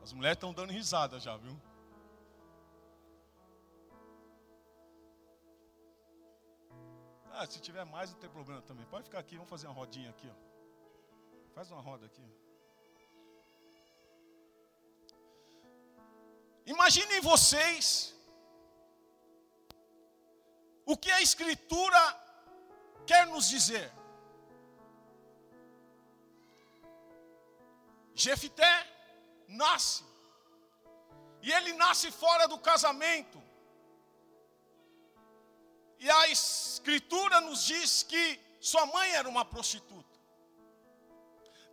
as 0.03 0.11
mulheres 0.11 0.35
estão 0.35 0.53
dando 0.53 0.71
risada 0.71 1.17
já, 1.19 1.35
viu? 1.37 1.55
Ah, 7.31 7.45
se 7.47 7.59
tiver 7.61 7.85
mais 7.85 8.11
não 8.11 8.19
tem 8.19 8.29
problema 8.29 8.61
também. 8.61 8.85
Pode 8.87 9.05
ficar 9.05 9.19
aqui, 9.19 9.35
vamos 9.35 9.49
fazer 9.49 9.67
uma 9.67 9.73
rodinha 9.73 10.09
aqui, 10.09 10.29
ó. 10.29 11.53
Faz 11.55 11.71
uma 11.71 11.81
roda 11.81 12.05
aqui. 12.05 12.25
Imaginem 16.65 17.21
vocês 17.21 18.15
o 20.85 20.95
que 20.97 21.11
a 21.11 21.21
Escritura 21.21 22.03
quer 23.05 23.25
nos 23.27 23.47
dizer. 23.47 23.91
Jefité 28.15 28.87
nasce. 29.47 30.03
E 31.41 31.51
ele 31.51 31.73
nasce 31.73 32.11
fora 32.11 32.47
do 32.47 32.57
casamento. 32.57 33.41
E 35.99 36.09
a 36.09 36.27
escritura 36.29 37.41
nos 37.41 37.65
diz 37.65 38.03
que 38.03 38.39
sua 38.59 38.85
mãe 38.85 39.11
era 39.11 39.27
uma 39.27 39.43
prostituta. 39.43 40.19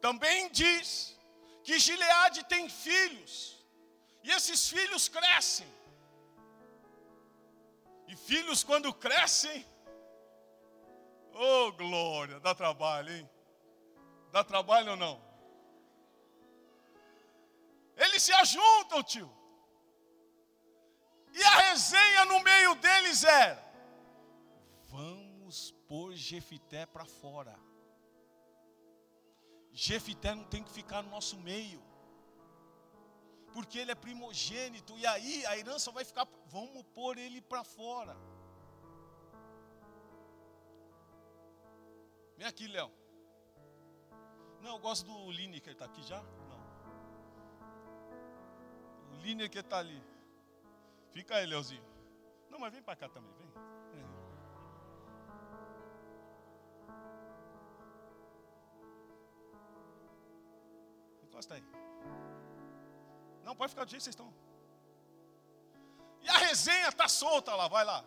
Também 0.01 0.51
diz 0.51 1.17
que 1.63 1.79
Gileade 1.79 2.45
tem 2.45 2.69
filhos. 2.69 3.59
E 4.23 4.31
esses 4.31 4.69
filhos 4.69 5.09
crescem. 5.09 5.69
E 8.09 8.17
filhos 8.17 8.65
quando 8.65 8.93
crescem, 8.93 9.65
oh 11.33 11.71
glória, 11.73 12.41
dá 12.41 12.53
trabalho, 12.55 13.15
hein? 13.15 13.31
Dá 14.33 14.43
trabalho 14.43 14.93
ou 14.93 14.97
não? 14.97 15.30
Eles 18.05 18.23
se 18.23 18.33
ajuntam, 18.33 19.03
tio. 19.03 19.31
E 21.33 21.43
a 21.43 21.55
resenha 21.67 22.25
no 22.25 22.39
meio 22.41 22.75
deles 22.77 23.23
era: 23.25 23.63
vamos 24.95 25.73
pôr 25.89 26.15
Jefité 26.15 26.87
para 26.87 27.05
fora. 27.05 27.55
Jefité 29.73 30.35
não 30.35 30.45
tem 30.45 30.63
que 30.65 30.73
ficar 30.79 31.03
no 31.03 31.11
nosso 31.11 31.37
meio. 31.51 31.81
porque 33.53 33.79
ele 33.79 33.91
é 33.91 33.95
primogênito, 33.95 34.97
e 34.99 35.07
aí 35.07 35.45
a 35.47 35.59
herança 35.59 35.91
vai 35.91 36.05
ficar, 36.05 36.27
vamos 36.47 36.83
pôr 36.95 37.19
ele 37.19 37.41
para 37.41 37.65
fora. 37.65 38.17
Vem 42.37 42.47
aqui, 42.47 42.67
Léo. 42.69 42.91
Não, 44.61 44.71
eu 44.77 44.79
gosto 44.79 45.07
do 45.07 45.31
Lineker, 45.31 45.73
está 45.73 45.87
aqui 45.87 46.03
já? 46.03 46.23
O 49.21 49.23
Lineker 49.23 49.61
está 49.61 49.79
ali. 49.79 50.03
Fica 51.13 51.37
aí, 51.37 51.45
Leozinho. 51.45 51.85
Não, 52.49 52.59
mas 52.59 52.73
vem 52.73 52.83
para 52.83 52.97
cá 52.97 53.07
também, 53.07 53.31
vem. 53.35 53.51
Encosta 61.25 61.55
aí. 61.55 61.65
Não, 63.45 63.55
pode 63.55 63.71
ficar 63.71 63.85
do 63.85 63.91
jeito 63.91 64.01
que 64.01 64.05
vocês 64.05 64.15
estão. 64.15 64.33
E 66.23 66.29
a 66.31 66.39
resenha 66.39 66.89
está 66.89 67.07
solta 67.07 67.55
lá, 67.55 67.69
vai 67.69 67.85
lá. 67.85 68.03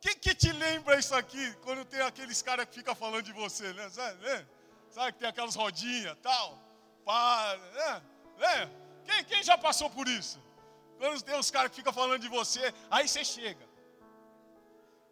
Quem 0.00 0.16
que 0.16 0.34
te 0.34 0.50
lembra 0.50 0.98
isso 0.98 1.14
aqui, 1.14 1.54
quando 1.62 1.84
tem 1.84 2.00
aqueles 2.00 2.42
caras 2.42 2.66
que 2.66 2.74
ficam 2.74 2.96
falando 2.96 3.22
de 3.22 3.32
você, 3.32 3.72
né? 3.74 3.88
Sabe, 3.90 4.20
né? 4.24 4.48
Sabe 4.90 5.12
que 5.12 5.20
tem 5.20 5.28
aquelas 5.28 5.54
rodinhas, 5.54 6.18
tal, 6.20 6.58
pá, 7.04 7.56
né? 7.74 8.11
Né? 8.42 8.70
Quem, 9.06 9.24
quem 9.30 9.42
já 9.42 9.56
passou 9.66 9.88
por 9.96 10.06
isso? 10.08 10.38
Quando 10.98 11.22
tem 11.28 11.38
os 11.38 11.50
caras 11.50 11.70
que 11.70 11.76
ficam 11.80 11.92
falando 11.92 12.20
de 12.20 12.28
você, 12.28 12.64
aí 12.90 13.06
você 13.08 13.24
chega. 13.24 13.66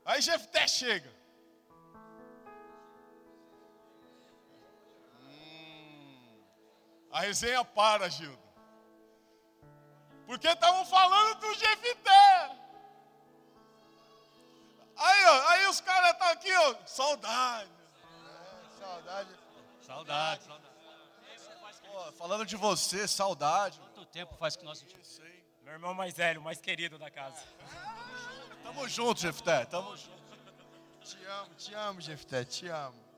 Aí 0.04 0.20
Jefté 0.20 0.66
chega. 0.68 1.12
Hum, 5.22 6.42
a 7.12 7.20
resenha 7.20 7.64
para, 7.64 8.08
Gildo. 8.08 8.38
Porque 10.26 10.48
estavam 10.48 10.84
falando 10.84 11.40
do 11.40 11.54
Jefté. 11.54 12.56
Aí, 14.96 15.24
ó, 15.24 15.48
aí 15.48 15.66
os 15.66 15.80
caras 15.80 16.10
estão 16.10 16.26
tá 16.26 16.32
aqui, 16.32 16.52
ó. 16.52 16.74
Saudade. 16.86 17.70
É, 17.70 18.78
saudade. 18.78 19.30
Saudade, 19.86 20.44
saudade. 20.44 20.69
Pô, 21.90 22.12
falando 22.12 22.46
de 22.46 22.56
você, 22.56 23.08
saudade. 23.08 23.80
Quanto 23.80 24.04
tempo 24.06 24.36
faz 24.36 24.54
que 24.54 24.64
nós 24.64 24.80
não 24.80 25.04
sei. 25.04 25.44
Meu 25.62 25.72
irmão 25.72 25.92
mais 25.92 26.14
velho, 26.14 26.40
mais 26.40 26.60
querido 26.60 26.98
da 26.98 27.10
casa. 27.10 27.42
Tamo 28.62 28.88
junto, 28.88 29.20
Jefté. 29.20 29.64
Tamo 29.64 29.96
junto. 29.96 30.20
Te 31.02 31.24
amo, 31.24 31.54
te 31.54 31.74
amo, 31.74 32.00
Jefté, 32.00 32.44
te 32.44 32.68
amo. 32.68 33.10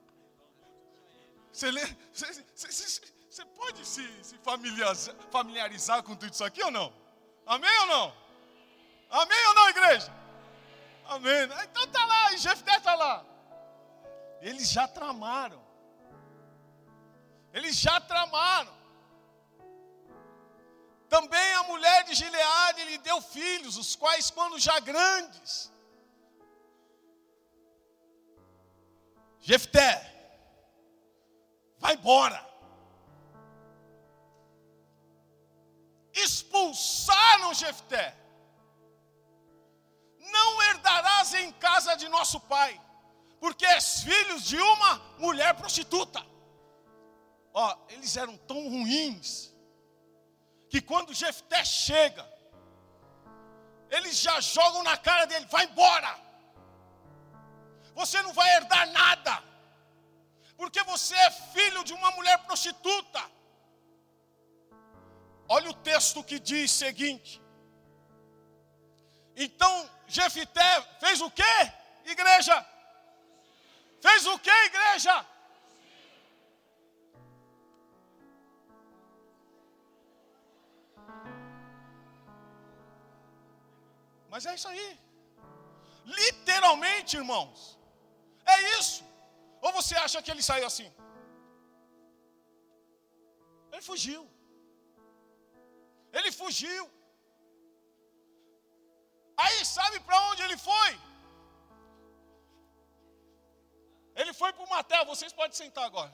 Você, 1.52 1.70
você, 2.12 2.44
você, 2.54 3.00
você 3.28 3.44
pode 3.44 3.86
se, 3.86 4.24
se 4.24 4.38
familiarizar, 4.38 5.14
familiarizar 5.30 6.02
com 6.02 6.16
tudo 6.16 6.32
isso 6.32 6.44
aqui 6.44 6.62
ou 6.62 6.70
não? 6.70 6.92
Amém 7.44 7.78
ou 7.80 7.86
não? 7.86 8.16
Amém 9.10 9.46
ou 9.48 9.54
não, 9.54 9.68
igreja? 9.68 10.12
Amém. 11.04 11.44
Então 11.64 11.86
tá 11.88 12.04
lá, 12.06 12.36
Jefté 12.36 12.76
está 12.76 12.94
lá. 12.94 13.24
Eles 14.40 14.70
já 14.70 14.88
tramaram. 14.88 15.61
Eles 17.52 17.76
já 17.76 18.00
tramaram. 18.00 18.72
Também 21.08 21.54
a 21.54 21.64
mulher 21.64 22.04
de 22.04 22.14
Gileade 22.14 22.84
lhe 22.84 22.98
deu 22.98 23.20
filhos, 23.20 23.76
os 23.76 23.94
quais, 23.94 24.30
quando 24.30 24.58
já 24.58 24.78
grandes, 24.80 25.70
Jefté, 29.40 29.92
vai 31.78 31.94
embora. 31.94 32.40
Expulsaram 36.14 37.52
Jefté 37.52 38.16
não 40.32 40.62
herdarás 40.62 41.34
em 41.34 41.52
casa 41.52 41.94
de 41.94 42.08
nosso 42.08 42.40
pai, 42.40 42.80
porque 43.38 43.66
és 43.66 44.02
filhos 44.02 44.44
de 44.44 44.56
uma 44.56 44.98
mulher 45.18 45.54
prostituta. 45.54 46.24
Ó, 47.54 47.76
eles 47.90 48.16
eram 48.16 48.36
tão 48.38 48.68
ruins, 48.68 49.52
que 50.70 50.80
quando 50.80 51.12
Jefté 51.12 51.64
chega, 51.64 52.26
eles 53.90 54.18
já 54.18 54.40
jogam 54.40 54.82
na 54.82 54.96
cara 54.96 55.26
dele: 55.26 55.46
vai 55.46 55.64
embora, 55.66 56.18
você 57.94 58.22
não 58.22 58.32
vai 58.32 58.48
herdar 58.56 58.90
nada, 58.90 59.42
porque 60.56 60.82
você 60.84 61.14
é 61.14 61.30
filho 61.30 61.84
de 61.84 61.92
uma 61.92 62.10
mulher 62.12 62.38
prostituta. 62.38 63.22
Olha 65.48 65.70
o 65.70 65.74
texto 65.74 66.24
que 66.24 66.38
diz 66.38 66.70
o 66.70 66.74
seguinte: 66.74 67.42
então 69.36 69.90
Jefité 70.06 70.82
fez 71.00 71.20
o 71.20 71.30
que, 71.30 71.52
igreja? 72.06 72.66
Fez 74.00 74.26
o 74.26 74.38
que, 74.38 74.50
igreja? 74.50 75.26
Mas 84.32 84.46
é 84.50 84.54
isso 84.58 84.68
aí. 84.72 84.88
Literalmente, 86.20 87.16
irmãos. 87.22 87.60
É 88.54 88.56
isso. 88.78 89.02
Ou 89.64 89.72
você 89.78 89.94
acha 90.04 90.22
que 90.22 90.30
ele 90.34 90.44
saiu 90.48 90.66
assim? 90.70 90.88
Ele 93.72 93.82
fugiu. 93.90 94.22
Ele 96.18 96.30
fugiu. 96.40 96.82
Aí 99.44 99.58
sabe 99.76 99.98
para 100.06 100.18
onde 100.30 100.42
ele 100.46 100.58
foi? 100.68 100.90
Ele 104.20 104.32
foi 104.40 104.50
para 104.52 104.66
uma 104.70 104.82
terra, 104.90 105.04
vocês 105.12 105.32
podem 105.38 105.56
sentar 105.62 105.84
agora. 105.84 106.12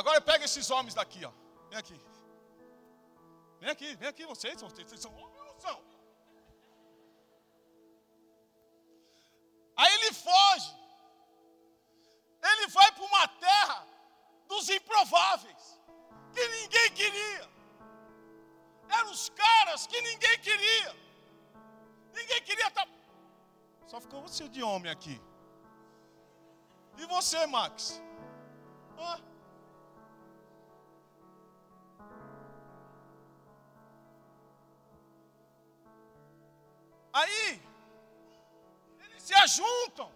Agora 0.00 0.20
pega 0.30 0.44
esses 0.48 0.68
homens 0.74 0.94
daqui, 1.00 1.24
ó. 1.30 1.32
Vem 1.70 1.78
aqui. 1.82 1.98
Vem 3.60 3.70
aqui, 3.74 3.88
vem 4.00 4.08
aqui 4.08 4.26
vocês, 4.34 4.60
vocês 4.60 5.00
são? 5.00 5.12
Aí 9.76 9.92
ele 9.94 10.12
foge. 10.12 10.74
Ele 12.50 12.66
vai 12.68 12.92
para 12.92 13.04
uma 13.04 13.28
terra 13.28 13.86
dos 14.48 14.68
improváveis, 14.68 15.78
que 16.32 16.48
ninguém 16.48 16.90
queria. 16.92 17.48
Eram 18.88 19.10
os 19.10 19.28
caras 19.30 19.86
que 19.86 20.00
ninguém 20.00 20.38
queria. 20.38 20.96
Ninguém 22.14 22.42
queria 22.42 22.68
estar. 22.68 22.86
Tá- 22.86 22.92
Só 23.88 24.00
ficou 24.00 24.22
você 24.22 24.48
de 24.48 24.62
homem 24.62 24.90
aqui. 24.90 25.20
E 26.98 27.04
você, 27.06 27.46
Max? 27.46 28.00
Ah. 28.98 29.18
Ajuntam. 39.46 40.10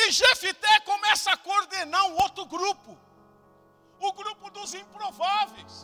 E 0.00 0.10
Jefité 0.18 0.74
começa 0.90 1.30
a 1.32 1.40
coordenar 1.48 2.04
um 2.10 2.16
outro 2.24 2.44
grupo. 2.54 2.92
O 4.08 4.12
grupo 4.20 4.50
dos 4.56 4.72
improváveis. 4.82 5.74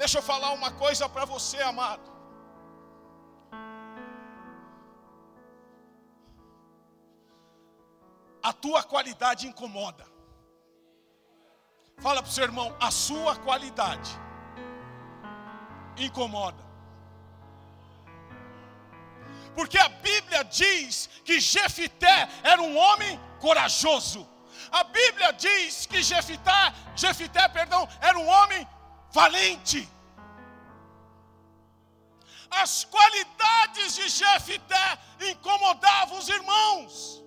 Deixa 0.00 0.18
eu 0.18 0.22
falar 0.30 0.50
uma 0.52 0.70
coisa 0.84 1.08
para 1.14 1.24
você, 1.34 1.60
amado. 1.72 2.10
A 8.50 8.52
tua 8.64 8.82
qualidade 8.92 9.46
incomoda. 9.50 10.06
Fala 12.04 12.20
para 12.22 12.30
o 12.30 12.32
seu 12.36 12.44
irmão, 12.50 12.68
a 12.88 12.90
sua 12.90 13.34
qualidade 13.46 14.10
incomoda. 16.06 16.61
Porque 19.54 19.78
a 19.78 19.88
Bíblia 19.88 20.44
diz 20.44 21.08
que 21.24 21.40
Jefité 21.40 22.28
era 22.42 22.60
um 22.62 22.76
homem 22.76 23.20
corajoso. 23.40 24.28
A 24.70 24.84
Bíblia 24.84 25.32
diz 25.32 25.86
que 25.86 26.02
Jefité, 26.02 26.62
Jefité, 26.96 27.46
perdão, 27.48 27.86
era 28.00 28.18
um 28.18 28.26
homem 28.26 28.66
valente. 29.10 29.88
As 32.50 32.84
qualidades 32.84 33.94
de 33.94 34.08
Jefité 34.08 34.98
incomodavam 35.30 36.18
os 36.18 36.28
irmãos. 36.28 37.22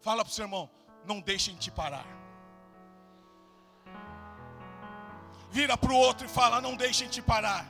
Fala 0.00 0.24
para 0.24 0.30
o 0.30 0.34
seu 0.34 0.44
irmão, 0.44 0.70
não 1.04 1.20
deixem 1.20 1.56
te 1.56 1.70
parar. 1.70 2.06
Vira 5.50 5.76
para 5.76 5.92
o 5.92 5.96
outro 5.96 6.26
e 6.26 6.28
fala, 6.28 6.60
não 6.60 6.76
deixem 6.76 7.08
te 7.08 7.22
parar. 7.22 7.66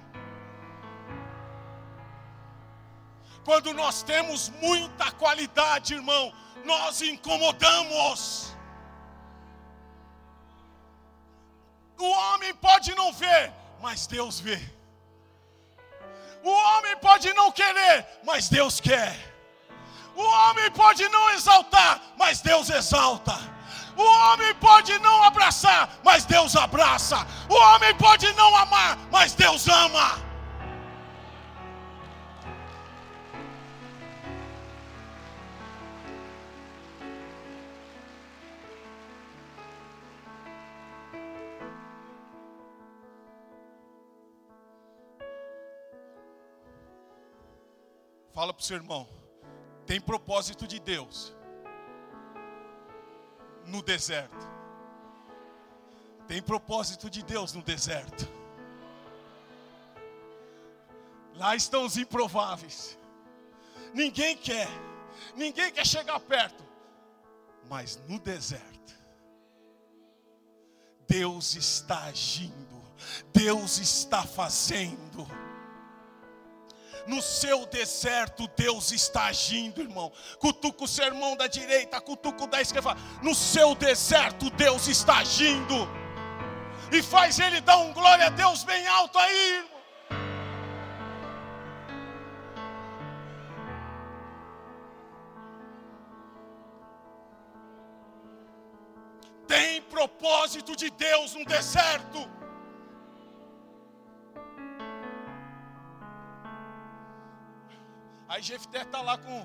Quando 3.49 3.73
nós 3.73 4.03
temos 4.03 4.51
muita 4.61 5.11
qualidade, 5.13 5.95
irmão, 5.95 6.31
nós 6.67 7.01
incomodamos. 7.01 8.55
O 11.97 12.11
homem 12.11 12.53
pode 12.57 12.95
não 12.95 13.11
ver, 13.11 13.51
mas 13.81 14.07
Deus 14.07 14.39
vê. 14.39 14.61
O 16.45 16.51
homem 16.51 16.95
pode 16.99 17.33
não 17.33 17.51
querer, 17.51 18.07
mas 18.23 18.51
Deus 18.51 18.81
quer. 18.81 19.17
O 20.15 20.23
homem 20.23 20.71
pode 20.73 21.09
não 21.09 21.31
exaltar, 21.31 22.03
mas 22.19 22.43
Deus 22.43 22.69
exalta. 22.69 23.35
O 23.97 24.03
homem 24.03 24.55
pode 24.57 24.99
não 24.99 25.23
abraçar, 25.23 25.89
mas 26.05 26.27
Deus 26.27 26.55
abraça. 26.55 27.27
O 27.49 27.55
homem 27.55 27.95
pode 27.95 28.31
não 28.35 28.55
amar, 28.55 28.99
mas 29.11 29.33
Deus 29.33 29.67
ama. 29.69 30.28
Fala 48.39 48.55
para 48.55 48.63
o 48.63 48.65
seu 48.65 48.77
irmão. 48.77 49.09
Tem 49.85 50.01
propósito 50.01 50.65
de 50.65 50.79
Deus 50.79 51.35
no 53.67 53.83
deserto. 53.83 54.49
Tem 56.29 56.41
propósito 56.41 57.11
de 57.11 57.25
Deus 57.25 57.53
no 57.53 57.65
deserto. 57.65 58.29
Lá 61.35 61.57
estão 61.57 61.85
os 61.85 61.97
improváveis. 61.97 62.97
Ninguém 63.93 64.37
quer, 64.37 64.69
ninguém 65.35 65.73
quer 65.73 65.85
chegar 65.85 66.21
perto. 66.21 66.63
Mas 67.69 67.97
no 68.07 68.21
deserto, 68.21 68.95
Deus 71.09 71.57
está 71.57 72.05
agindo, 72.05 72.85
Deus 73.33 73.79
está 73.79 74.23
fazendo. 74.23 75.27
No 77.09 77.23
seu 77.23 77.65
deserto, 77.65 78.47
Deus 78.55 78.93
está 78.93 79.25
agindo, 79.25 79.81
irmão. 79.81 80.13
Cutuca 80.39 80.85
o 80.85 80.87
sermão 80.87 81.35
da 81.35 81.47
direita, 81.47 81.99
cutuca 82.03 82.45
o 82.45 82.47
da 82.47 82.61
esquerda. 82.61 82.95
No 83.23 83.35
seu 83.35 83.75
deserto, 83.75 84.51
Deus 84.51 84.87
está 84.89 85.21
agindo. 85.21 85.89
E 86.93 87.03
faz 87.03 87.39
ele 87.39 87.63
dar 87.63 87.79
um 87.79 87.95
glória 87.95 88.27
a 88.27 88.29
Deus 88.29 88.63
bem 88.63 88.87
alto 88.87 89.19
aí, 89.19 89.53
irmão. 89.55 89.79
Tem 99.47 99.81
propósito 99.81 100.77
de 100.77 100.91
Deus 100.91 101.33
no 101.33 101.45
deserto. 101.47 102.29
Aí 108.39 108.43
Jefté 108.43 108.83
está 108.83 109.03
lá 109.03 109.19
com. 109.19 109.45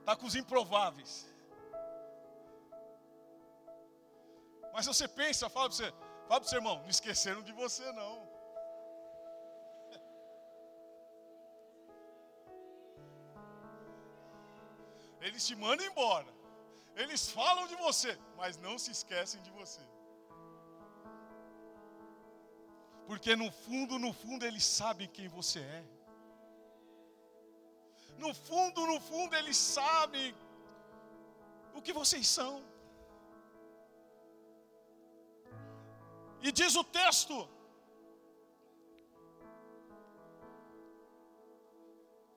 Está 0.00 0.14
com 0.14 0.26
os 0.26 0.34
improváveis. 0.34 1.26
Mas 4.74 4.84
você 4.84 5.08
pensa, 5.08 5.48
fala 5.48 5.70
para 5.70 5.76
você, 5.76 5.90
fala 6.28 6.40
para 6.40 6.50
seu 6.50 6.58
irmão, 6.58 6.82
não 6.82 6.90
esqueceram 6.90 7.42
de 7.42 7.54
você 7.54 7.90
não. 7.92 8.28
Eles 15.22 15.46
te 15.46 15.56
mandam 15.56 15.86
embora. 15.86 16.28
Eles 16.94 17.30
falam 17.30 17.66
de 17.66 17.76
você, 17.76 18.18
mas 18.36 18.58
não 18.58 18.76
se 18.76 18.90
esquecem 18.90 19.40
de 19.40 19.50
você. 19.50 19.80
Porque 23.06 23.34
no 23.34 23.50
fundo, 23.50 23.98
no 23.98 24.12
fundo, 24.12 24.44
eles 24.44 24.66
sabem 24.66 25.08
quem 25.08 25.26
você 25.26 25.60
é. 25.60 25.93
No 28.18 28.32
fundo, 28.34 28.86
no 28.86 29.00
fundo, 29.00 29.34
eles 29.36 29.56
sabem 29.56 30.34
o 31.74 31.82
que 31.82 31.92
vocês 31.92 32.26
são. 32.28 32.62
E 36.46 36.52
diz 36.52 36.76
o 36.76 36.84
texto, 36.84 37.48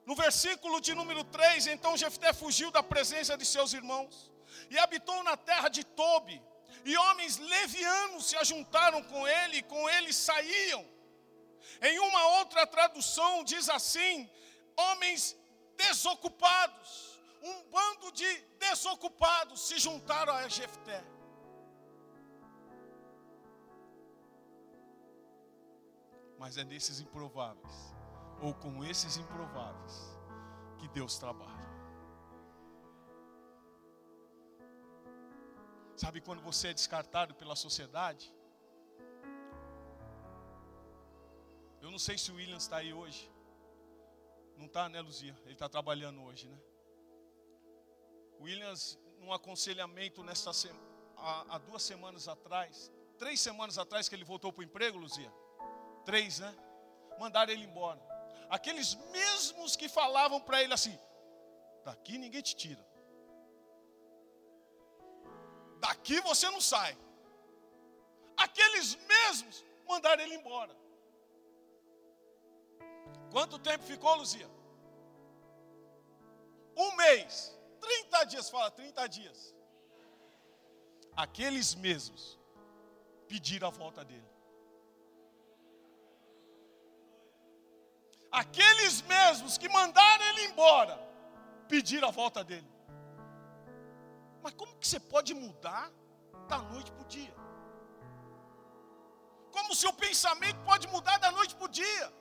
no 0.06 0.16
versículo 0.16 0.80
de 0.80 0.96
número 0.96 1.24
3: 1.26 1.68
Então 1.68 1.98
Jefté 1.98 2.32
fugiu 2.34 2.72
da 2.72 2.82
presença 2.82 3.38
de 3.38 3.46
seus 3.46 3.74
irmãos 3.74 4.32
e 4.70 4.78
habitou 4.80 5.22
na 5.24 5.36
terra 5.36 5.70
de 5.70 5.84
Tobi. 5.84 6.42
E 6.86 6.96
homens 6.98 7.38
levianos 7.38 8.30
se 8.30 8.38
ajuntaram 8.38 9.04
com 9.04 9.28
ele, 9.28 9.58
e 9.58 9.64
com 9.64 9.90
ele 9.90 10.14
saíam. 10.14 10.86
Em 11.82 12.00
uma 12.00 12.24
outra 12.40 12.66
tradução 12.66 13.44
diz 13.44 13.68
assim: 13.70 14.30
homens 14.78 15.36
desocupados, 15.78 17.20
um 17.44 17.64
bando 17.70 18.12
de 18.12 18.30
desocupados 18.60 19.62
se 19.68 19.78
juntaram 19.80 20.34
a 20.34 20.48
Jefté. 20.48 21.04
Mas 26.38 26.58
é 26.58 26.64
nesses 26.64 27.00
improváveis, 27.00 27.76
ou 28.42 28.54
com 28.54 28.84
esses 28.84 29.18
improváveis, 29.18 29.96
que 30.80 30.88
Deus 30.90 31.18
trabalha. 31.18 31.68
Sabe 35.96 36.22
quando 36.22 36.42
você 36.42 36.68
é 36.68 36.74
descartado 36.74 37.34
pela 37.34 37.56
sociedade? 37.56 38.32
Eu 41.82 41.90
não 41.90 41.98
sei 41.98 42.18
se 42.20 42.32
o 42.32 42.36
William 42.36 42.58
está 42.58 42.78
aí 42.78 42.94
hoje. 42.94 43.32
Não 44.58 44.66
está, 44.66 44.90
né, 44.90 45.00
Luzia? 45.02 45.36
Ele 45.46 45.54
está 45.54 45.70
trabalhando 45.70 46.22
hoje, 46.24 46.48
né? 46.48 46.58
Williams, 48.40 48.98
num 49.20 49.32
aconselhamento 49.32 50.24
nesta 50.24 50.52
há, 51.16 51.56
há 51.56 51.58
duas 51.60 51.84
semanas 51.84 52.28
atrás, 52.28 52.92
três 53.18 53.40
semanas 53.40 53.78
atrás 53.78 54.10
que 54.10 54.16
ele 54.16 54.24
voltou 54.24 54.52
para 54.52 54.62
o 54.62 54.64
emprego, 54.64 54.98
Luzia. 54.98 55.32
Três, 56.06 56.40
né? 56.40 56.56
Mandaram 57.20 57.52
ele 57.52 57.64
embora. 57.64 58.02
Aqueles 58.50 58.96
mesmos 59.12 59.76
que 59.76 59.90
falavam 59.90 60.40
para 60.40 60.64
ele 60.64 60.74
assim: 60.74 60.98
daqui 61.84 62.18
ninguém 62.18 62.42
te 62.42 62.56
tira. 62.56 62.86
Daqui 65.80 66.20
você 66.22 66.50
não 66.50 66.62
sai. 66.62 66.98
Aqueles 68.36 68.96
mesmos 68.96 69.64
mandaram 69.88 70.24
ele 70.24 70.36
embora. 70.36 70.76
Quanto 73.32 73.60
tempo 73.60 73.84
ficou, 73.84 74.16
Luzia? 74.16 74.50
Um 76.76 76.96
mês. 76.96 77.56
30 77.80 78.24
dias, 78.26 78.50
fala 78.50 78.70
30 78.72 79.08
dias. 79.08 79.56
Aqueles 81.16 81.74
mesmos 81.76 82.40
pediram 83.28 83.68
a 83.68 83.72
volta 83.72 84.04
dele. 84.06 84.30
Aqueles 88.32 89.02
mesmos 89.02 89.58
que 89.58 89.70
mandaram 89.70 90.26
ele 90.26 90.46
embora 90.46 90.96
pediram 91.68 92.08
a 92.10 92.12
volta 92.12 92.44
dele. 92.44 92.70
Mas 94.42 94.54
como 94.54 94.76
que 94.76 94.88
você 94.88 95.00
pode 95.00 95.34
mudar 95.34 95.92
da 96.48 96.60
noite 96.60 96.92
para 96.92 97.02
o 97.02 97.08
dia? 97.08 97.34
Como 99.52 99.72
o 99.72 99.76
seu 99.76 99.92
pensamento 99.92 100.60
pode 100.64 100.88
mudar 100.88 101.18
da 101.18 101.32
noite 101.32 101.56
para 101.56 101.66
o 101.66 101.70
dia? 101.70 102.14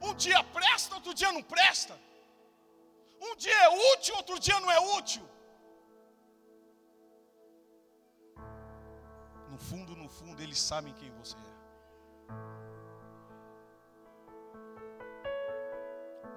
Um 0.00 0.14
dia 0.14 0.42
presta, 0.44 0.94
outro 0.94 1.12
dia 1.14 1.30
não 1.32 1.42
presta. 1.42 1.98
Um 3.20 3.36
dia 3.36 3.54
é 3.64 3.94
útil, 3.94 4.14
outro 4.16 4.38
dia 4.38 4.58
não 4.60 4.70
é 4.70 4.80
útil. 4.96 5.28
No 9.48 9.58
fundo, 9.58 9.94
no 9.94 10.08
fundo, 10.08 10.42
eles 10.42 10.58
sabem 10.58 10.94
quem 10.94 11.10
você 11.12 11.36
é. 11.36 11.60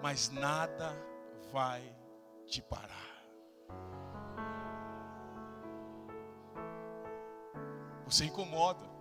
Mas 0.01 0.29
nada 0.29 0.93
vai 1.51 1.95
te 2.45 2.61
parar. 2.61 3.13
Você 8.05 8.25
incomoda. 8.25 8.92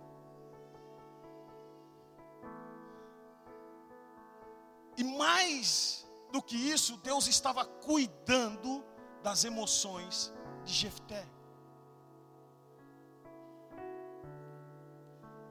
E 4.97 5.03
mais 5.03 6.05
do 6.31 6.41
que 6.41 6.55
isso, 6.55 6.97
Deus 6.97 7.27
estava 7.27 7.65
cuidando 7.65 8.83
das 9.21 9.43
emoções 9.43 10.33
de 10.63 10.73
Jefté. 10.73 11.27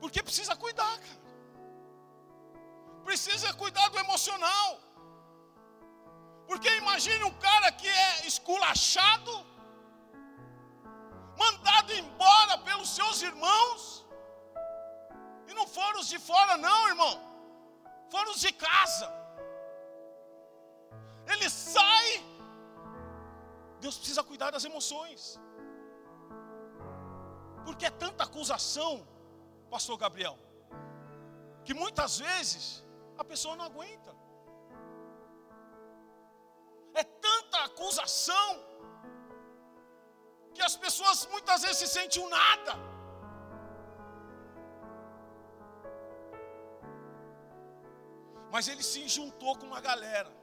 Porque 0.00 0.22
precisa 0.22 0.54
cuidar, 0.56 0.98
cara. 0.98 1.22
precisa 3.04 3.52
cuidar 3.54 3.88
do 3.88 3.98
emocional. 3.98 4.80
Porque 6.46 6.68
imagine 6.76 7.22
um 7.24 7.34
cara 7.38 7.70
que 7.72 7.88
é 7.88 8.26
esculachado, 8.26 9.32
mandado 11.38 11.92
embora 11.92 12.58
pelos 12.58 12.90
seus 12.94 13.22
irmãos, 13.22 14.04
e 15.48 15.54
não 15.54 15.66
foram 15.66 16.00
os 16.00 16.08
de 16.08 16.18
fora, 16.18 16.56
não, 16.56 16.88
irmão, 16.88 17.20
foram 18.10 18.32
os 18.32 18.40
de 18.40 18.52
casa. 18.52 19.21
Deus 23.92 23.98
precisa 24.02 24.22
cuidar 24.30 24.50
das 24.50 24.64
emoções, 24.70 25.22
porque 27.64 27.84
é 27.86 27.90
tanta 28.04 28.24
acusação, 28.24 28.92
Pastor 29.74 29.96
Gabriel, 30.04 30.36
que 31.64 31.74
muitas 31.82 32.18
vezes 32.26 32.62
a 33.22 33.24
pessoa 33.32 33.54
não 33.56 33.66
aguenta. 33.70 34.12
É 36.94 37.04
tanta 37.28 37.58
acusação 37.64 38.50
que 40.54 40.62
as 40.68 40.76
pessoas 40.84 41.26
muitas 41.34 41.62
vezes 41.62 41.78
se 41.82 41.88
sentem 41.98 42.22
um 42.24 42.28
nada. 42.28 42.74
Mas 48.54 48.68
ele 48.68 48.84
se 48.92 49.02
juntou 49.16 49.56
com 49.58 49.66
uma 49.66 49.80
galera. 49.80 50.41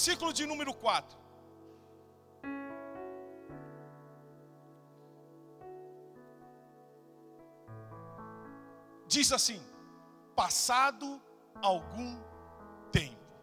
Versículo 0.00 0.32
de 0.32 0.46
número 0.46 0.72
4. 0.72 1.18
diz 9.06 9.30
assim: 9.30 9.60
passado 10.34 11.20
algum 11.60 12.18
tempo. 12.90 13.34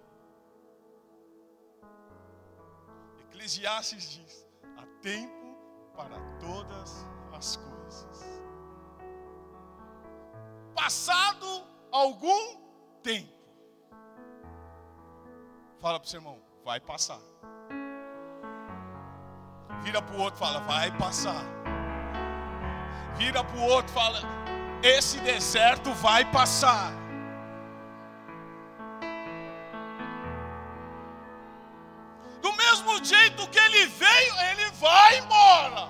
Eclesiastes 3.30 4.10
diz: 4.10 4.48
há 4.78 4.86
tempo 5.00 5.56
para 5.96 6.18
todas 6.40 7.06
as 7.34 7.56
coisas. 7.58 8.24
Passado 10.74 11.64
algum 11.92 12.58
tempo. 13.04 13.38
Fala 15.80 16.00
para 16.00 16.08
o 16.08 16.10
seu 16.10 16.20
irmão, 16.20 16.47
vai 16.68 16.82
passar. 16.82 17.20
Vira 19.84 20.02
para 20.02 20.16
o 20.18 20.20
outro, 20.20 20.38
fala, 20.38 20.60
vai 20.72 20.92
passar. 20.98 21.42
Vira 23.16 23.42
para 23.42 23.58
o 23.58 23.62
outro, 23.62 23.94
fala, 23.94 24.20
esse 24.84 25.18
deserto 25.22 25.94
vai 25.94 26.30
passar. 26.30 26.92
Do 32.42 32.52
mesmo 32.64 33.02
jeito 33.12 33.48
que 33.48 33.60
ele 33.60 33.86
veio, 33.86 34.34
ele 34.52 34.70
vai 34.72 35.20
embora. 35.20 35.88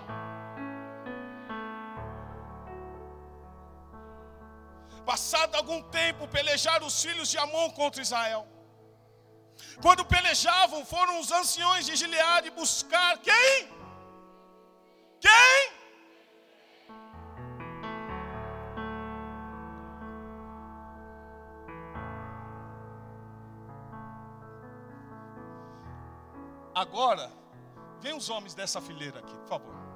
Passado 5.04 5.56
algum 5.56 5.82
tempo, 5.90 6.28
pelejaram 6.28 6.86
os 6.86 7.02
filhos 7.02 7.32
de 7.32 7.40
Amon 7.40 7.72
contra 7.72 8.00
Israel. 8.00 8.57
Quando 9.82 10.04
pelejavam, 10.04 10.84
foram 10.86 11.20
os 11.20 11.32
anciões 11.32 11.86
de 11.86 11.96
Gileade 11.96 12.50
buscar 12.52 13.18
quem? 13.20 13.70
Quem? 15.20 15.78
Agora, 26.74 27.32
vem 28.00 28.16
os 28.16 28.30
homens 28.30 28.54
dessa 28.54 28.80
fileira 28.80 29.20
aqui, 29.20 29.34
por 29.34 29.48
favor. 29.48 29.87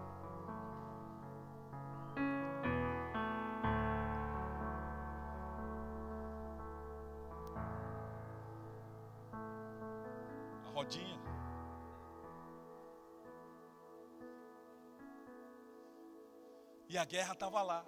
E 16.91 16.97
a 16.97 17.06
guerra 17.06 17.32
estava 17.32 17.62
lá. 17.62 17.86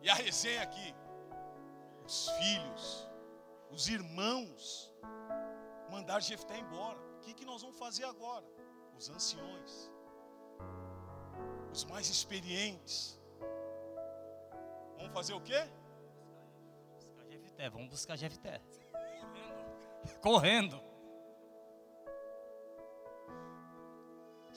E 0.00 0.08
a 0.08 0.14
resenha 0.14 0.62
aqui. 0.62 0.94
Os 2.06 2.30
filhos, 2.30 3.10
os 3.70 3.86
irmãos 3.86 4.90
mandar 5.90 6.22
Jefté 6.22 6.56
embora. 6.56 6.98
O 7.16 7.20
que, 7.20 7.34
que 7.34 7.44
nós 7.44 7.60
vamos 7.60 7.78
fazer 7.78 8.04
agora? 8.04 8.46
Os 8.96 9.10
anciões, 9.10 9.92
os 11.70 11.84
mais 11.84 12.08
experientes. 12.08 13.20
Vamos 14.96 15.12
fazer 15.12 15.34
o 15.34 15.40
quê? 15.42 15.68
Buscar 16.96 17.26
Jefté, 17.28 17.68
vamos 17.68 17.88
buscar 17.90 18.16
Jefté. 18.16 18.62
Correndo. 20.22 20.78
Correndo. 20.78 20.87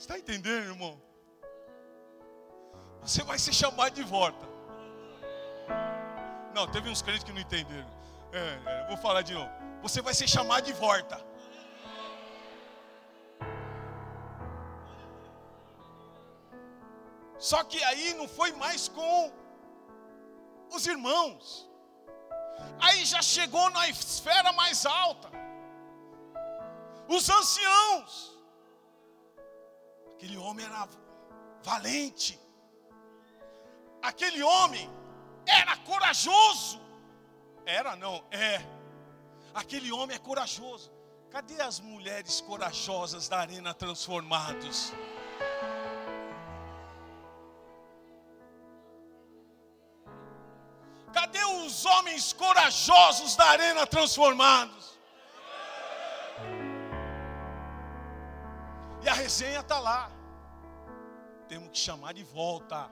Está 0.02 0.18
entendendo, 0.18 0.64
irmão? 0.64 1.00
Você 3.02 3.22
vai 3.22 3.38
ser 3.38 3.52
chamado 3.52 3.94
de 3.94 4.02
volta. 4.02 4.44
Não, 6.52 6.66
teve 6.66 6.90
uns 6.90 7.00
crentes 7.00 7.22
que 7.22 7.32
não 7.32 7.40
entenderam. 7.40 7.88
É, 8.32 8.38
é, 8.66 8.88
vou 8.88 8.96
falar 8.96 9.22
de 9.22 9.32
novo. 9.32 9.48
Você 9.80 10.02
vai 10.02 10.12
ser 10.12 10.26
chamado 10.26 10.64
de 10.64 10.72
volta. 10.72 11.24
Só 17.38 17.62
que 17.62 17.80
aí 17.84 18.12
não 18.14 18.26
foi 18.26 18.50
mais 18.54 18.88
com 18.88 19.32
os 20.72 20.84
irmãos. 20.84 21.70
Aí 22.80 23.04
já 23.04 23.22
chegou 23.22 23.70
na 23.70 23.88
esfera 23.88 24.52
mais 24.52 24.84
alta. 24.84 25.30
Os 27.06 27.30
anciãos. 27.30 28.31
Aquele 30.22 30.38
homem 30.38 30.64
era 30.64 30.88
valente. 31.64 32.38
Aquele 34.00 34.40
homem 34.40 34.88
era 35.44 35.76
corajoso. 35.78 36.80
Era 37.66 37.96
não, 37.96 38.24
é. 38.30 38.64
Aquele 39.52 39.90
homem 39.90 40.14
é 40.14 40.20
corajoso. 40.20 40.92
Cadê 41.28 41.60
as 41.60 41.80
mulheres 41.80 42.40
corajosas 42.40 43.28
da 43.28 43.40
Arena 43.40 43.74
Transformados? 43.74 44.92
Cadê 51.12 51.44
os 51.44 51.84
homens 51.84 52.32
corajosos 52.32 53.34
da 53.34 53.46
arena 53.46 53.86
transformados? 53.88 54.81
Resenha 59.22 59.60
está 59.60 59.78
lá. 59.78 60.10
Temos 61.48 61.70
que 61.70 61.78
chamar 61.78 62.12
de 62.12 62.24
volta. 62.24 62.90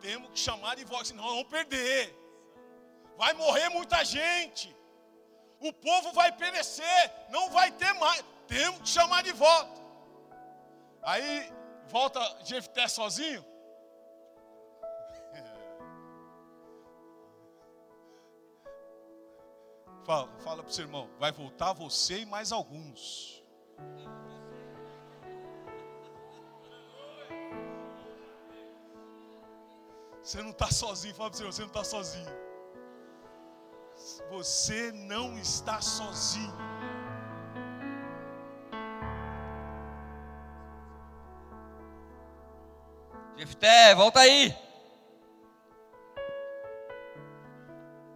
Temos 0.00 0.30
que 0.30 0.38
chamar 0.38 0.76
de 0.76 0.84
volta, 0.84 1.06
senão 1.06 1.24
vamos 1.24 1.44
perder. 1.44 2.14
Vai 3.16 3.32
morrer 3.32 3.68
muita 3.70 4.04
gente. 4.04 4.76
O 5.60 5.72
povo 5.72 6.12
vai 6.12 6.30
perecer. 6.32 7.12
Não 7.30 7.48
vai 7.50 7.70
ter 7.70 7.92
mais. 7.94 8.22
Temos 8.46 8.80
que 8.80 8.88
chamar 8.88 9.22
de 9.22 9.32
volta. 9.32 9.80
Aí 11.02 11.52
volta 11.88 12.20
Jefté 12.44 12.86
sozinho. 12.88 13.44
Fala, 20.04 20.28
fala 20.40 20.62
para 20.64 20.70
o 20.70 20.72
seu 20.72 20.84
irmão, 20.84 21.08
vai 21.16 21.30
voltar 21.30 21.72
você 21.72 22.22
e 22.22 22.26
mais 22.26 22.50
alguns. 22.50 23.41
Você 30.22 30.40
não 30.40 30.50
está 30.50 30.70
sozinho, 30.70 31.14
fala 31.14 31.30
para 31.30 31.36
o 31.36 31.40
irmão, 31.40 31.52
você 31.52 31.62
não 31.62 31.68
está 31.68 31.84
sozinho. 31.84 32.42
Você 34.30 34.92
não 34.92 35.38
está 35.38 35.80
sozinho. 35.80 36.52
Jefté, 43.36 43.94
volta 43.94 44.20
aí. 44.20 44.56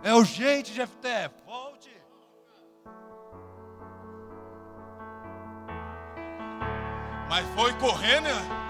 É 0.05 0.15
urgente, 0.15 0.73
Jefté. 0.73 1.31
Aí 7.29 7.45
foi 7.55 7.73
correndo, 7.75 8.25
né? 8.25 8.67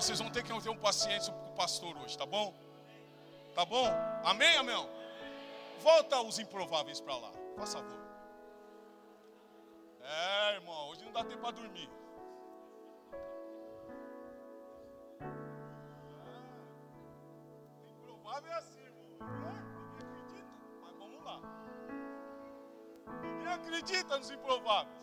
Vocês 0.00 0.18
vão 0.18 0.30
ter 0.30 0.42
que 0.42 0.60
ter 0.62 0.70
um 0.70 0.78
paciência 0.78 1.30
com 1.30 1.50
o 1.50 1.52
pastor 1.52 1.94
hoje, 1.98 2.16
tá 2.16 2.24
bom? 2.24 2.54
Tá 3.54 3.66
bom? 3.66 3.86
Amém, 4.24 4.56
amém? 4.56 4.74
Volta 5.82 6.22
os 6.22 6.38
improváveis 6.38 7.02
para 7.02 7.16
lá, 7.18 7.30
por 7.54 7.66
favor. 7.66 8.00
É, 10.00 10.54
irmão, 10.54 10.88
hoje 10.88 11.04
não 11.04 11.12
dá 11.12 11.22
tempo 11.22 11.42
para 11.42 11.50
dormir. 11.50 11.90
Improvável 17.86 18.52
é 18.52 18.56
assim, 18.56 18.80
irmão. 18.80 19.12
Ninguém 19.18 20.08
acredita, 20.08 20.48
mas 20.80 20.96
vamos 20.96 21.22
lá. 21.22 21.40
Ninguém 23.22 23.52
acredita 23.52 24.16
nos 24.16 24.30
improváveis. 24.30 24.96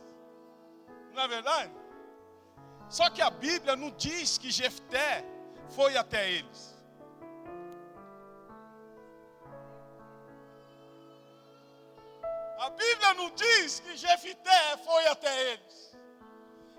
Não 1.13 1.21
é 1.21 1.27
verdade? 1.27 1.86
Só 2.89 3.09
que 3.09 3.21
a 3.21 3.29
Bíblia 3.29 3.75
não 3.75 3.91
diz 3.91 4.37
que 4.37 4.49
Jefté 4.49 5.23
foi 5.75 5.97
até 5.97 6.31
eles. 6.31 6.75
A 12.59 12.69
Bíblia 12.69 13.13
não 13.13 13.29
diz 13.31 13.79
que 13.79 13.95
Jefté 13.95 14.77
foi 14.85 15.07
até 15.07 15.51
eles. 15.51 15.97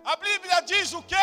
A 0.04 0.16
Bíblia 0.16 0.60
diz 0.62 0.92
o 0.92 1.02
quê? 1.02 1.16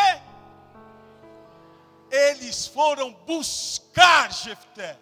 Eles 2.10 2.66
foram 2.66 3.12
buscar 3.12 4.32
Jefté. 4.32 4.96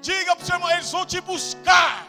Diga 0.00 0.36
para 0.36 0.42
o 0.42 0.46
seu 0.46 0.54
irmão, 0.56 0.70
eles 0.70 0.90
vão 0.90 1.06
te 1.06 1.20
buscar. 1.20 2.06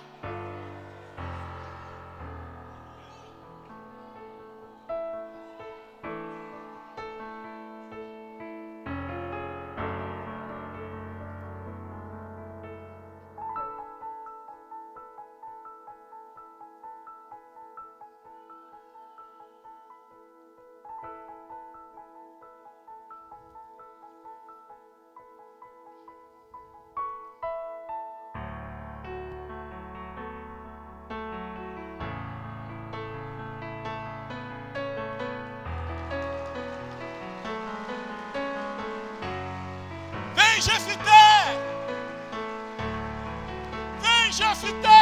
Vem, 44.37 44.45
Jefité! 44.45 44.99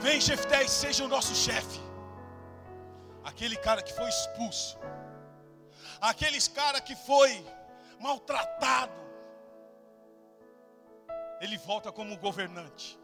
Vem, 0.00 0.20
Jefté, 0.20 0.62
e 0.62 0.68
seja 0.68 1.04
o 1.04 1.08
nosso 1.08 1.34
chefe. 1.34 1.80
Aquele 3.24 3.56
cara 3.56 3.82
que 3.82 3.92
foi 3.92 4.08
expulso. 4.08 4.78
Aqueles 6.00 6.46
cara 6.46 6.80
que 6.80 6.94
foi 6.94 7.44
maltratado. 7.98 8.92
Ele 11.40 11.58
volta 11.58 11.90
como 11.90 12.16
governante. 12.16 12.96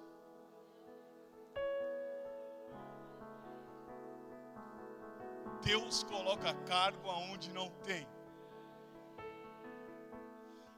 Deus 5.63 6.05
coloca 6.05 6.55
cargo 6.67 7.11
aonde 7.11 7.51
não 7.53 7.71
tem. 7.83 8.14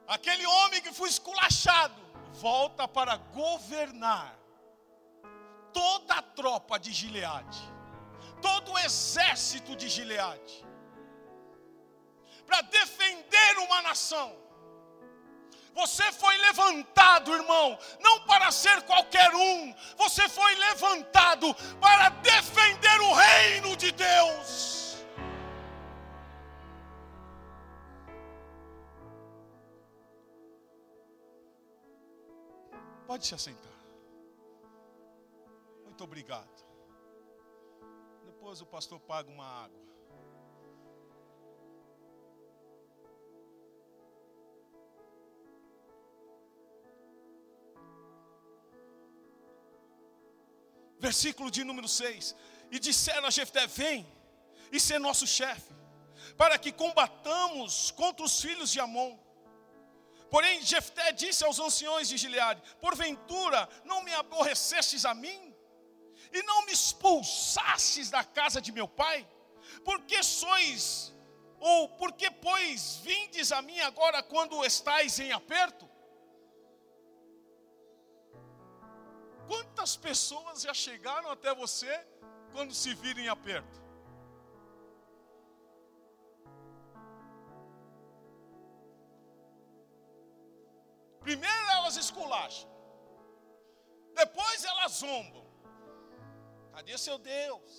Aquele 0.07 0.46
homem 0.46 0.80
que 0.80 0.92
foi 0.92 1.09
esculachado 1.09 2.00
volta 2.32 2.86
para 2.86 3.16
governar 3.16 4.38
toda 5.72 6.14
a 6.14 6.22
tropa 6.22 6.78
de 6.78 6.92
Gileade, 6.92 7.61
todo 8.40 8.72
o 8.72 8.78
exército 8.78 9.74
de 9.74 9.88
Gileade, 9.88 10.64
para 12.46 12.61
defender 12.62 13.59
uma 13.59 13.82
nação. 13.82 14.34
Você 15.74 16.11
foi 16.12 16.34
levantado, 16.38 17.34
irmão, 17.34 17.78
não 18.00 18.20
para 18.20 18.50
ser 18.50 18.80
qualquer 18.82 19.34
um, 19.34 19.74
você 19.98 20.26
foi 20.28 20.54
levantado 20.54 21.54
para 21.80 22.09
defender 22.09 23.00
o 23.00 23.12
reino 23.12 23.76
de 23.76 23.92
Deus. 23.92 24.86
Pode 33.16 33.28
se 33.28 33.34
assentar. 33.34 33.72
Muito 35.84 36.04
obrigado. 36.04 36.54
Depois 38.26 38.60
o 38.60 38.66
pastor 38.66 39.00
paga 39.00 39.30
uma 39.30 39.46
água. 39.64 39.80
Versículo 50.98 51.50
de 51.50 51.64
número 51.64 51.88
6. 51.88 52.36
E 52.70 52.78
disseram 52.78 53.28
a 53.28 53.30
Jefté: 53.30 53.66
Vem 53.66 54.06
e 54.70 54.78
ser 54.78 54.98
nosso 54.98 55.26
chefe, 55.26 55.72
para 56.36 56.58
que 56.58 56.70
combatamos 56.70 57.90
contra 57.92 58.26
os 58.26 58.38
filhos 58.38 58.70
de 58.70 58.78
Amon. 58.78 59.25
Porém, 60.30 60.60
Jefté 60.62 61.12
disse 61.12 61.44
aos 61.44 61.58
anciões 61.58 62.08
de 62.08 62.16
Gileade: 62.16 62.62
Porventura 62.80 63.68
não 63.84 64.02
me 64.02 64.12
aborrecestes 64.14 65.04
a 65.04 65.14
mim? 65.14 65.54
E 66.32 66.42
não 66.42 66.66
me 66.66 66.72
expulsastes 66.72 68.10
da 68.10 68.24
casa 68.24 68.60
de 68.60 68.72
meu 68.72 68.88
pai? 68.88 69.26
Porque 69.84 70.22
sois, 70.22 71.14
ou 71.60 71.88
porque, 71.90 72.30
pois, 72.30 72.96
vindes 72.96 73.52
a 73.52 73.62
mim 73.62 73.80
agora 73.80 74.22
quando 74.22 74.64
estáis 74.64 75.18
em 75.18 75.32
aperto? 75.32 75.88
Quantas 79.46 79.96
pessoas 79.96 80.62
já 80.62 80.74
chegaram 80.74 81.30
até 81.30 81.54
você 81.54 82.04
quando 82.52 82.74
se 82.74 82.92
viram 82.94 83.20
em 83.20 83.28
aperto? 83.28 83.86
Primeiro 91.26 91.64
elas 91.76 91.96
esculacham, 92.02 92.68
depois 94.20 94.64
elas 94.72 94.92
zombam. 95.02 95.44
Cadê 96.74 96.96
seu 97.04 97.16
Deus? 97.18 97.70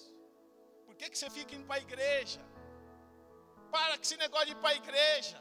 Por 0.86 0.96
que, 0.98 1.10
que 1.12 1.18
você 1.18 1.30
fica 1.36 1.56
indo 1.56 1.68
para 1.70 1.78
a 1.80 1.86
igreja? 1.88 2.42
Para 3.76 3.94
com 3.98 4.04
esse 4.08 4.18
negócio 4.24 4.48
de 4.48 4.54
ir 4.54 4.62
para 4.64 4.72
a 4.72 4.80
igreja. 4.84 5.38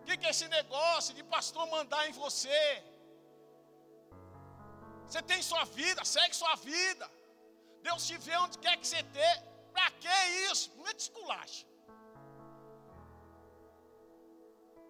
O 0.00 0.04
que, 0.06 0.16
que 0.16 0.26
é 0.26 0.30
esse 0.34 0.48
negócio 0.58 1.12
de 1.18 1.24
pastor 1.34 1.66
mandar 1.74 2.02
em 2.08 2.12
você? 2.12 2.62
Você 5.06 5.22
tem 5.30 5.42
sua 5.50 5.64
vida, 5.80 6.04
segue 6.04 6.34
sua 6.42 6.54
vida. 6.56 7.06
Deus 7.88 8.06
te 8.06 8.16
vê 8.26 8.36
onde 8.44 8.56
quer 8.64 8.76
que 8.78 8.86
você 8.86 9.00
esteja. 9.06 9.42
Para 9.74 9.90
que 10.02 10.16
isso? 10.50 10.70
Não 10.78 10.86
é 10.86 10.94
desculacha. 10.94 11.66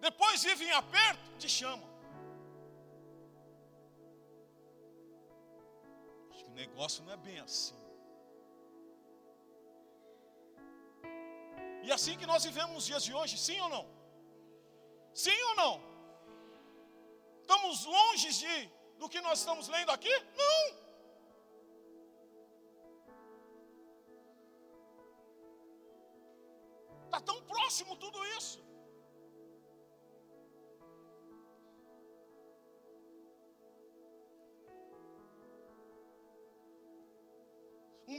Depois 0.07 0.43
vive 0.49 0.65
em 0.65 0.75
aperto, 0.83 1.27
te 1.43 1.49
chamam. 1.49 1.94
Negócio 6.61 7.03
não 7.05 7.13
é 7.13 7.17
bem 7.17 7.39
assim. 7.39 7.79
E 11.87 11.91
assim 11.97 12.17
que 12.19 12.25
nós 12.31 12.43
vivemos 12.47 12.73
nos 12.75 12.85
dias 12.91 13.03
de 13.07 13.13
hoje, 13.13 13.37
sim 13.37 13.59
ou 13.65 13.69
não? 13.75 13.83
Sim 15.23 15.39
ou 15.49 15.55
não? 15.61 15.73
Estamos 17.41 17.85
longe 17.85 18.29
de 18.41 18.55
do 18.99 19.07
que 19.13 19.21
nós 19.21 19.39
estamos 19.39 19.67
lendo 19.67 19.91
aqui? 19.91 20.13
Não. 20.41 20.61
Está 27.05 27.19
tão 27.21 27.39
próximo 27.43 27.95
tudo 27.97 28.25
isso. 28.37 28.65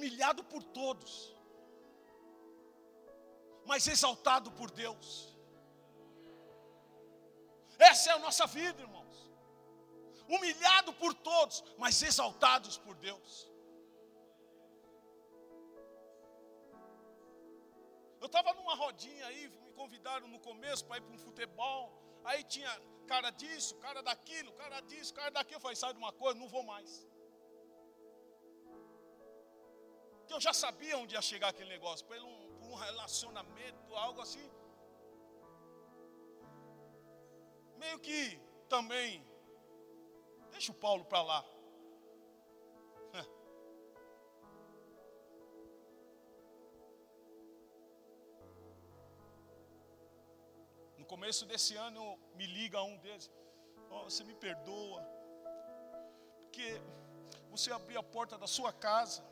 Humilhado 0.06 0.44
por 0.44 0.62
todos. 0.62 1.34
mas 3.70 3.88
exaltado 3.88 4.48
por 4.58 4.70
Deus. 4.70 5.06
Essa 7.76 8.10
é 8.10 8.12
a 8.12 8.18
nossa 8.26 8.46
vida, 8.46 8.80
irmãos. 8.80 9.16
Humilhado 10.28 10.92
por 11.00 11.12
todos, 11.30 11.64
mas 11.76 12.00
exaltados 12.10 12.78
por 12.78 12.94
Deus. 13.08 13.50
Eu 18.20 18.26
estava 18.26 18.54
numa 18.54 18.76
rodinha 18.76 19.26
aí, 19.26 19.48
me 19.66 19.72
convidaram 19.72 20.28
no 20.28 20.38
começo 20.38 20.84
para 20.84 20.98
ir 20.98 21.00
para 21.00 21.16
um 21.16 21.18
futebol. 21.18 21.82
Aí 22.24 22.44
tinha 22.44 22.72
cara 23.08 23.30
disso, 23.30 23.74
cara 23.86 24.00
daquilo, 24.00 24.52
cara 24.52 24.80
disso, 24.82 25.12
cara 25.12 25.30
daquilo. 25.30 25.56
Eu 25.56 25.66
falei, 25.66 25.76
sai 25.76 25.92
de 25.92 25.98
uma 25.98 26.12
coisa, 26.12 26.38
não 26.38 26.48
vou 26.48 26.62
mais. 26.62 27.04
Porque 30.26 30.34
eu 30.34 30.40
já 30.40 30.52
sabia 30.52 30.98
onde 30.98 31.14
ia 31.14 31.22
chegar 31.22 31.48
aquele 31.50 31.68
negócio, 31.68 32.04
por 32.04 32.16
um, 32.18 32.68
um 32.68 32.74
relacionamento, 32.74 33.94
algo 33.94 34.20
assim. 34.20 34.50
Meio 37.76 38.00
que 38.00 38.36
também, 38.68 39.24
deixa 40.50 40.72
o 40.72 40.74
Paulo 40.74 41.04
para 41.04 41.22
lá. 41.22 41.44
No 50.98 51.06
começo 51.06 51.46
desse 51.46 51.76
ano 51.76 52.18
me 52.34 52.46
liga 52.46 52.82
um 52.82 52.96
deles. 52.96 53.30
Oh, 53.88 54.02
você 54.10 54.24
me 54.24 54.34
perdoa. 54.34 55.00
Porque 56.42 56.82
você 57.48 57.70
abriu 57.70 58.00
a 58.00 58.02
porta 58.02 58.36
da 58.36 58.48
sua 58.48 58.72
casa 58.72 59.22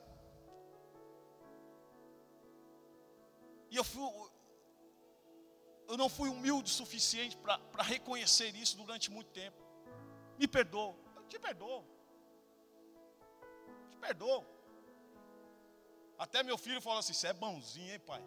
E 3.71 3.77
eu, 3.77 3.85
fui, 3.85 4.03
eu 5.89 5.97
não 5.97 6.09
fui 6.09 6.29
humilde 6.29 6.71
o 6.71 6.75
suficiente 6.75 7.37
para 7.37 7.83
reconhecer 7.83 8.55
isso 8.55 8.77
durante 8.77 9.11
muito 9.11 9.31
tempo. 9.31 9.57
Me 10.39 10.47
perdoa. 10.47 10.95
Eu 11.17 11.25
te 11.25 11.39
perdoo. 11.39 11.85
Te 13.91 13.97
perdoo. 13.99 14.45
Até 16.19 16.43
meu 16.43 16.57
filho 16.57 16.81
falou 16.81 16.99
assim: 16.99 17.13
Você 17.13 17.29
é 17.29 17.33
bonzinho, 17.33 17.93
hein, 17.93 18.01
pai? 18.01 18.23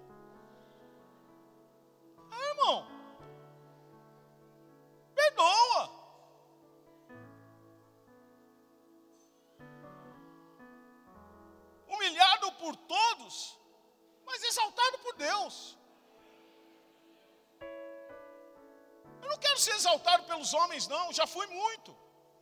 Exaltado 19.88 20.24
pelos 20.30 20.54
homens, 20.60 20.88
não, 20.96 21.06
já 21.20 21.26
fui 21.36 21.48
muito. 21.60 21.92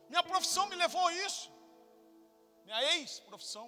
Minha 0.10 0.24
profissão 0.32 0.66
me 0.72 0.76
levou 0.84 1.06
a 1.08 1.14
isso. 1.26 1.46
Minha 2.66 2.82
ex-profissão. 2.96 3.68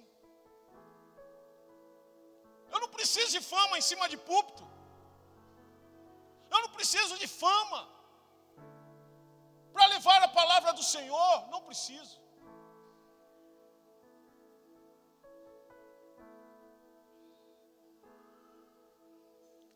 Eu 2.72 2.80
não 2.80 2.90
preciso 2.96 3.30
de 3.36 3.42
fama 3.52 3.78
em 3.78 3.84
cima 3.90 4.08
de 4.12 4.18
púlpito. 4.30 4.64
Eu 6.54 6.60
não 6.64 6.70
preciso 6.78 7.16
de 7.22 7.28
fama 7.42 7.80
para 9.72 9.86
levar 9.94 10.20
a 10.22 10.28
palavra 10.40 10.72
do 10.72 10.82
Senhor. 10.94 11.34
Não 11.52 11.62
preciso. 11.68 12.16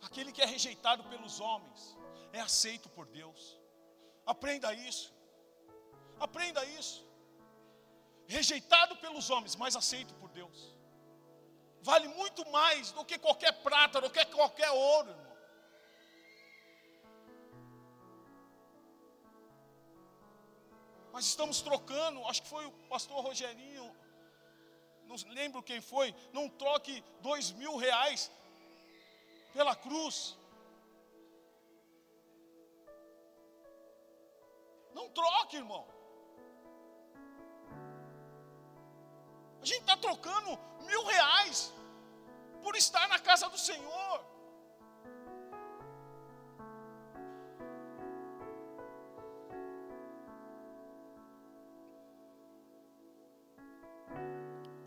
Aquele 0.06 0.32
que 0.32 0.42
é 0.42 0.48
rejeitado 0.56 1.02
pelos 1.04 1.40
homens 1.40 1.96
é 2.32 2.40
aceito 2.40 2.88
por 2.96 3.06
Deus. 3.06 3.61
Aprenda 4.26 4.72
isso. 4.74 5.12
Aprenda 6.18 6.64
isso. 6.64 7.06
Rejeitado 8.26 8.96
pelos 8.96 9.28
homens, 9.30 9.56
mas 9.56 9.76
aceito 9.76 10.14
por 10.14 10.30
Deus. 10.30 10.74
Vale 11.82 12.06
muito 12.08 12.48
mais 12.50 12.92
do 12.92 13.04
que 13.04 13.18
qualquer 13.18 13.52
prata, 13.62 14.00
do 14.00 14.10
que 14.10 14.24
qualquer 14.26 14.70
ouro, 14.70 15.10
irmão. 15.10 15.32
Mas 21.12 21.26
estamos 21.26 21.60
trocando, 21.60 22.24
acho 22.26 22.42
que 22.42 22.48
foi 22.48 22.64
o 22.64 22.72
pastor 22.88 23.22
Rogerinho, 23.22 23.94
não 25.06 25.16
lembro 25.34 25.62
quem 25.62 25.80
foi, 25.80 26.14
não 26.32 26.48
troque 26.48 27.04
dois 27.20 27.50
mil 27.50 27.76
reais 27.76 28.30
pela 29.52 29.76
cruz. 29.76 30.38
Não 34.94 35.08
troque, 35.08 35.56
irmão. 35.56 35.86
A 39.60 39.64
gente 39.64 39.80
está 39.80 39.96
trocando 39.96 40.58
mil 40.84 41.04
reais 41.04 41.72
por 42.62 42.74
estar 42.74 43.08
na 43.08 43.18
casa 43.18 43.48
do 43.48 43.58
Senhor. 43.58 44.24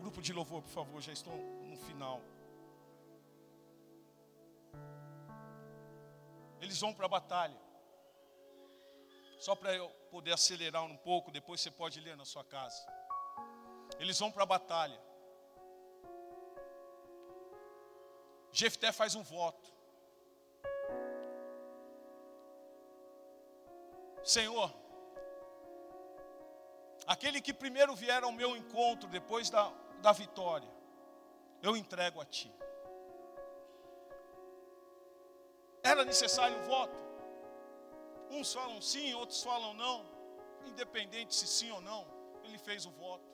Grupo 0.00 0.20
de 0.20 0.32
louvor, 0.32 0.62
por 0.62 0.70
favor, 0.70 1.00
já 1.00 1.12
estou 1.12 1.34
no 1.34 1.76
final. 1.78 2.20
Eles 6.60 6.80
vão 6.80 6.92
para 6.92 7.06
a 7.06 7.08
batalha. 7.08 7.65
Só 9.46 9.54
para 9.54 9.72
eu 9.72 9.88
poder 10.10 10.32
acelerar 10.32 10.82
um 10.82 10.96
pouco, 10.96 11.30
depois 11.30 11.60
você 11.60 11.70
pode 11.70 12.00
ler 12.00 12.16
na 12.16 12.24
sua 12.24 12.42
casa. 12.42 12.84
Eles 14.00 14.18
vão 14.18 14.28
para 14.28 14.42
a 14.42 14.46
batalha. 14.54 15.00
Jefté 18.50 18.90
faz 18.90 19.14
um 19.14 19.22
voto. 19.22 19.72
Senhor, 24.24 24.74
aquele 27.06 27.40
que 27.40 27.54
primeiro 27.54 27.94
vier 27.94 28.24
ao 28.24 28.32
meu 28.32 28.56
encontro 28.56 29.08
depois 29.08 29.48
da, 29.48 29.72
da 30.02 30.10
vitória, 30.10 30.68
eu 31.62 31.76
entrego 31.76 32.20
a 32.20 32.24
Ti. 32.24 32.52
Era 35.84 36.04
necessário 36.04 36.58
um 36.58 36.64
voto. 36.64 37.15
Uns 38.30 38.52
falam 38.52 38.80
sim, 38.80 39.14
outros 39.14 39.42
falam 39.42 39.74
não. 39.74 40.04
Independente 40.66 41.34
se 41.34 41.46
sim 41.46 41.70
ou 41.70 41.80
não, 41.80 42.06
ele 42.44 42.58
fez 42.58 42.84
o 42.86 42.90
voto. 42.90 43.24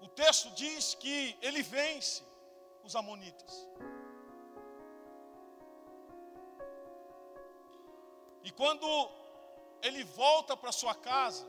O 0.00 0.08
texto 0.08 0.50
diz 0.50 0.94
que 0.94 1.36
ele 1.40 1.62
vence 1.62 2.24
os 2.82 2.96
amonitas. 2.96 3.68
E 8.42 8.50
quando 8.50 8.86
ele 9.82 10.02
volta 10.04 10.56
para 10.56 10.72
sua 10.72 10.94
casa, 10.94 11.46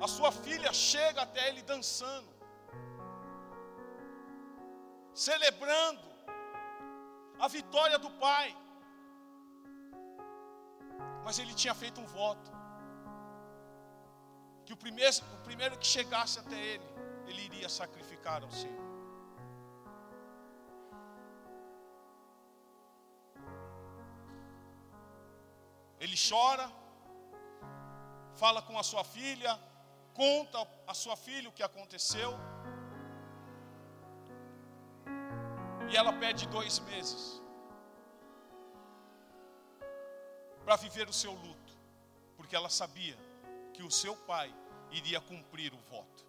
a 0.00 0.06
sua 0.06 0.30
filha 0.30 0.72
chega 0.72 1.22
até 1.22 1.48
ele 1.48 1.62
dançando 1.62 2.37
celebrando 5.26 6.06
a 7.44 7.48
vitória 7.48 7.98
do 7.98 8.10
pai. 8.24 8.48
Mas 11.24 11.38
ele 11.40 11.54
tinha 11.54 11.74
feito 11.74 12.00
um 12.00 12.06
voto. 12.06 12.50
Que 14.64 14.72
o 14.72 14.76
primeiro, 14.76 15.16
o 15.36 15.42
primeiro 15.48 15.78
que 15.78 15.86
chegasse 15.86 16.38
até 16.38 16.58
ele, 16.72 16.88
ele 17.26 17.42
iria 17.48 17.68
sacrificar 17.68 18.42
ao 18.44 18.52
Senhor. 18.60 18.86
Ele 26.00 26.16
chora, 26.28 26.70
fala 28.36 28.62
com 28.62 28.78
a 28.78 28.84
sua 28.84 29.02
filha, 29.16 29.58
conta 30.14 30.58
a 30.86 30.94
sua 30.94 31.16
filha 31.16 31.48
o 31.48 31.52
que 31.52 31.64
aconteceu. 31.70 32.32
E 35.90 35.96
ela 35.96 36.12
pede 36.12 36.46
dois 36.48 36.78
meses 36.80 37.42
para 40.64 40.76
viver 40.76 41.08
o 41.08 41.12
seu 41.12 41.32
luto, 41.32 41.72
porque 42.36 42.54
ela 42.54 42.68
sabia 42.68 43.16
que 43.72 43.82
o 43.82 43.90
seu 43.90 44.14
pai 44.14 44.54
iria 44.90 45.20
cumprir 45.20 45.72
o 45.72 45.78
voto. 45.78 46.26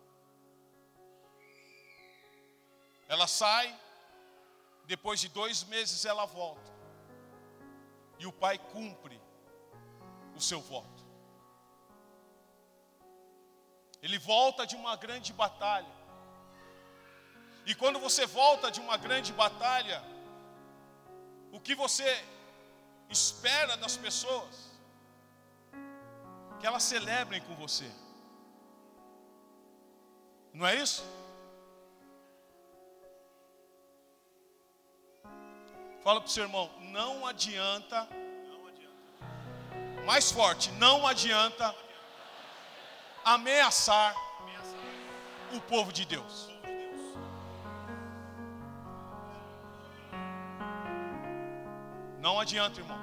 Ela 3.09 3.27
sai, 3.27 3.77
depois 4.85 5.19
de 5.19 5.27
dois 5.27 5.63
meses 5.65 6.05
ela 6.05 6.25
volta, 6.25 6.71
e 8.17 8.25
o 8.25 8.31
pai 8.31 8.57
cumpre 8.57 9.19
o 10.35 10.39
seu 10.39 10.61
voto. 10.61 11.03
Ele 14.01 14.17
volta 14.17 14.65
de 14.65 14.75
uma 14.75 14.95
grande 14.95 15.33
batalha, 15.33 15.98
E 17.65 17.75
quando 17.75 17.99
você 17.99 18.25
volta 18.25 18.71
de 18.71 18.79
uma 18.79 18.97
grande 18.97 19.31
batalha, 19.33 20.03
o 21.51 21.59
que 21.59 21.75
você 21.75 22.25
espera 23.09 23.77
das 23.77 23.95
pessoas? 23.97 24.69
Que 26.59 26.67
elas 26.67 26.83
celebrem 26.83 27.41
com 27.41 27.55
você. 27.55 27.89
Não 30.53 30.65
é 30.65 30.75
isso? 30.75 31.03
Fala 36.03 36.21
para 36.21 36.27
o 36.27 36.31
seu 36.31 36.43
irmão, 36.43 36.71
não 36.79 37.27
adianta, 37.27 38.07
mais 40.05 40.31
forte, 40.31 40.71
não 40.71 41.05
adianta 41.05 41.75
ameaçar 43.23 44.15
o 45.53 45.61
povo 45.61 45.91
de 45.91 46.05
Deus. 46.05 46.48
Não 52.19 52.39
adianta, 52.39 52.79
irmão. 52.79 52.99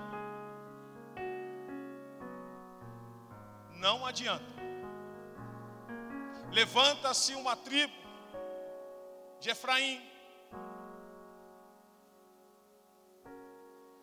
Não 3.75 4.05
adianta. 4.05 4.45
Levanta-se 6.53 7.35
uma 7.35 7.57
tribo 7.57 7.95
de 9.41 9.51
Efraim. 9.51 10.03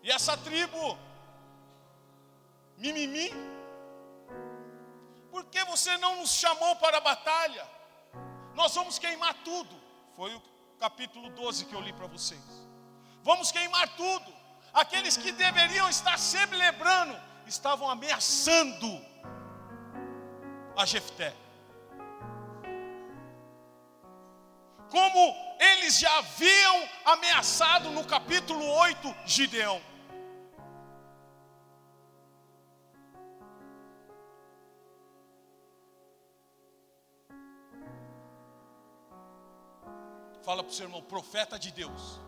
E 0.02 0.12
essa 0.12 0.36
tribo, 0.38 0.98
mimimi, 2.78 3.32
por 5.32 5.46
que 5.46 5.64
você 5.66 5.96
não 5.98 6.18
nos 6.18 6.32
chamou 6.32 6.76
para 6.76 6.98
a 6.98 7.02
batalha? 7.02 7.68
Nós 8.54 8.76
vamos 8.76 9.00
queimar 9.00 9.34
tudo. 9.44 9.76
Foi 10.16 10.34
o 10.36 10.42
capítulo 10.80 11.30
12 11.30 11.66
que 11.66 11.74
eu 11.74 11.82
li 11.82 11.94
para 11.94 12.08
vocês. 12.08 12.44
Vamos 13.24 13.52
queimar 13.52 13.96
tudo. 13.96 14.43
Aqueles 14.74 15.16
que 15.16 15.32
deveriam 15.32 15.90
estar 15.90 16.18
celebrando, 16.18 17.16
estavam 17.46 17.90
ameaçando 17.90 18.90
a 20.76 20.86
Jefté. 20.86 21.34
como 24.94 25.36
eles 25.60 25.98
já 25.98 26.20
haviam 26.20 26.88
ameaçado 27.04 27.90
no 27.90 28.06
capítulo 28.06 28.64
8 28.64 29.16
Gideão. 29.26 29.82
Fala 40.44 40.62
para 40.62 40.70
o 40.70 40.74
seu 40.74 40.86
irmão, 40.86 41.02
profeta 41.02 41.58
de 41.58 41.72
Deus. 41.72 42.20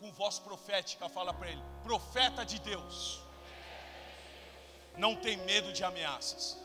Com 0.00 0.10
voz 0.12 0.38
profética, 0.38 1.08
fala 1.08 1.32
para 1.32 1.50
ele: 1.50 1.62
profeta 1.84 2.44
de 2.44 2.58
Deus. 2.58 3.22
Não 4.96 5.14
tem 5.14 5.36
medo 5.36 5.72
de 5.72 5.84
ameaças. 5.84 6.60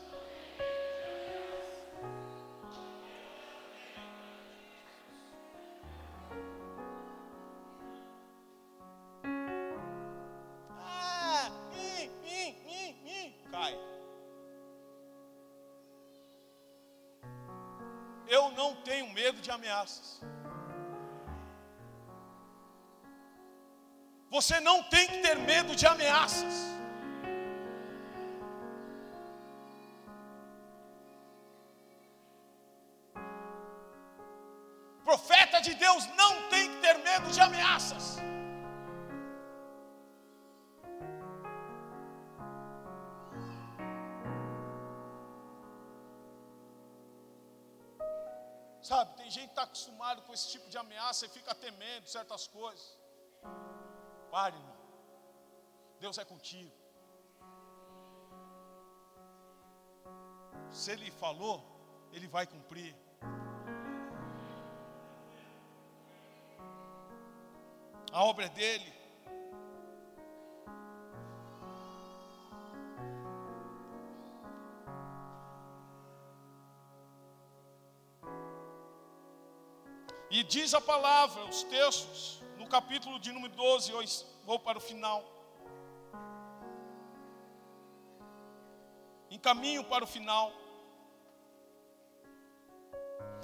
ameaças. 19.56 20.35
Você 24.36 24.56
não 24.60 24.78
tem 24.92 25.04
que 25.10 25.18
ter 25.24 25.36
medo 25.50 25.74
de 25.80 25.86
ameaças. 25.86 26.54
Profeta 35.08 35.60
de 35.66 35.72
Deus 35.84 36.02
não 36.20 36.32
tem 36.50 36.64
que 36.72 36.78
ter 36.82 36.98
medo 37.08 37.30
de 37.36 37.40
ameaças. 37.40 38.04
Sabe, 48.82 49.16
tem 49.16 49.30
gente 49.30 49.46
que 49.46 49.50
está 49.52 49.62
acostumado 49.62 50.20
com 50.26 50.34
esse 50.34 50.50
tipo 50.50 50.68
de 50.68 50.76
ameaça 50.84 51.24
e 51.24 51.34
fica 51.38 51.54
temendo 51.54 52.06
certas 52.06 52.46
coisas. 52.46 52.86
Pare, 54.36 54.54
irmão. 54.54 54.76
Deus 55.98 56.18
é 56.18 56.24
contigo. 56.26 56.70
Se 60.70 60.90
Ele 60.92 61.10
falou, 61.10 61.64
Ele 62.12 62.28
vai 62.28 62.46
cumprir. 62.46 62.94
A 68.12 68.24
obra 68.24 68.44
é 68.44 68.48
dele. 68.50 68.92
E 80.30 80.42
diz 80.42 80.74
a 80.74 80.80
palavra, 80.82 81.42
os 81.46 81.62
textos, 81.62 82.42
no 82.66 82.70
capítulo 82.70 83.20
de 83.20 83.30
número 83.30 83.54
12, 83.54 83.94
hoje 83.94 84.26
vou 84.44 84.58
para 84.58 84.76
o 84.76 84.80
final. 84.80 85.24
Encaminho 89.30 89.84
para 89.84 90.02
o 90.02 90.06
final. 90.06 90.52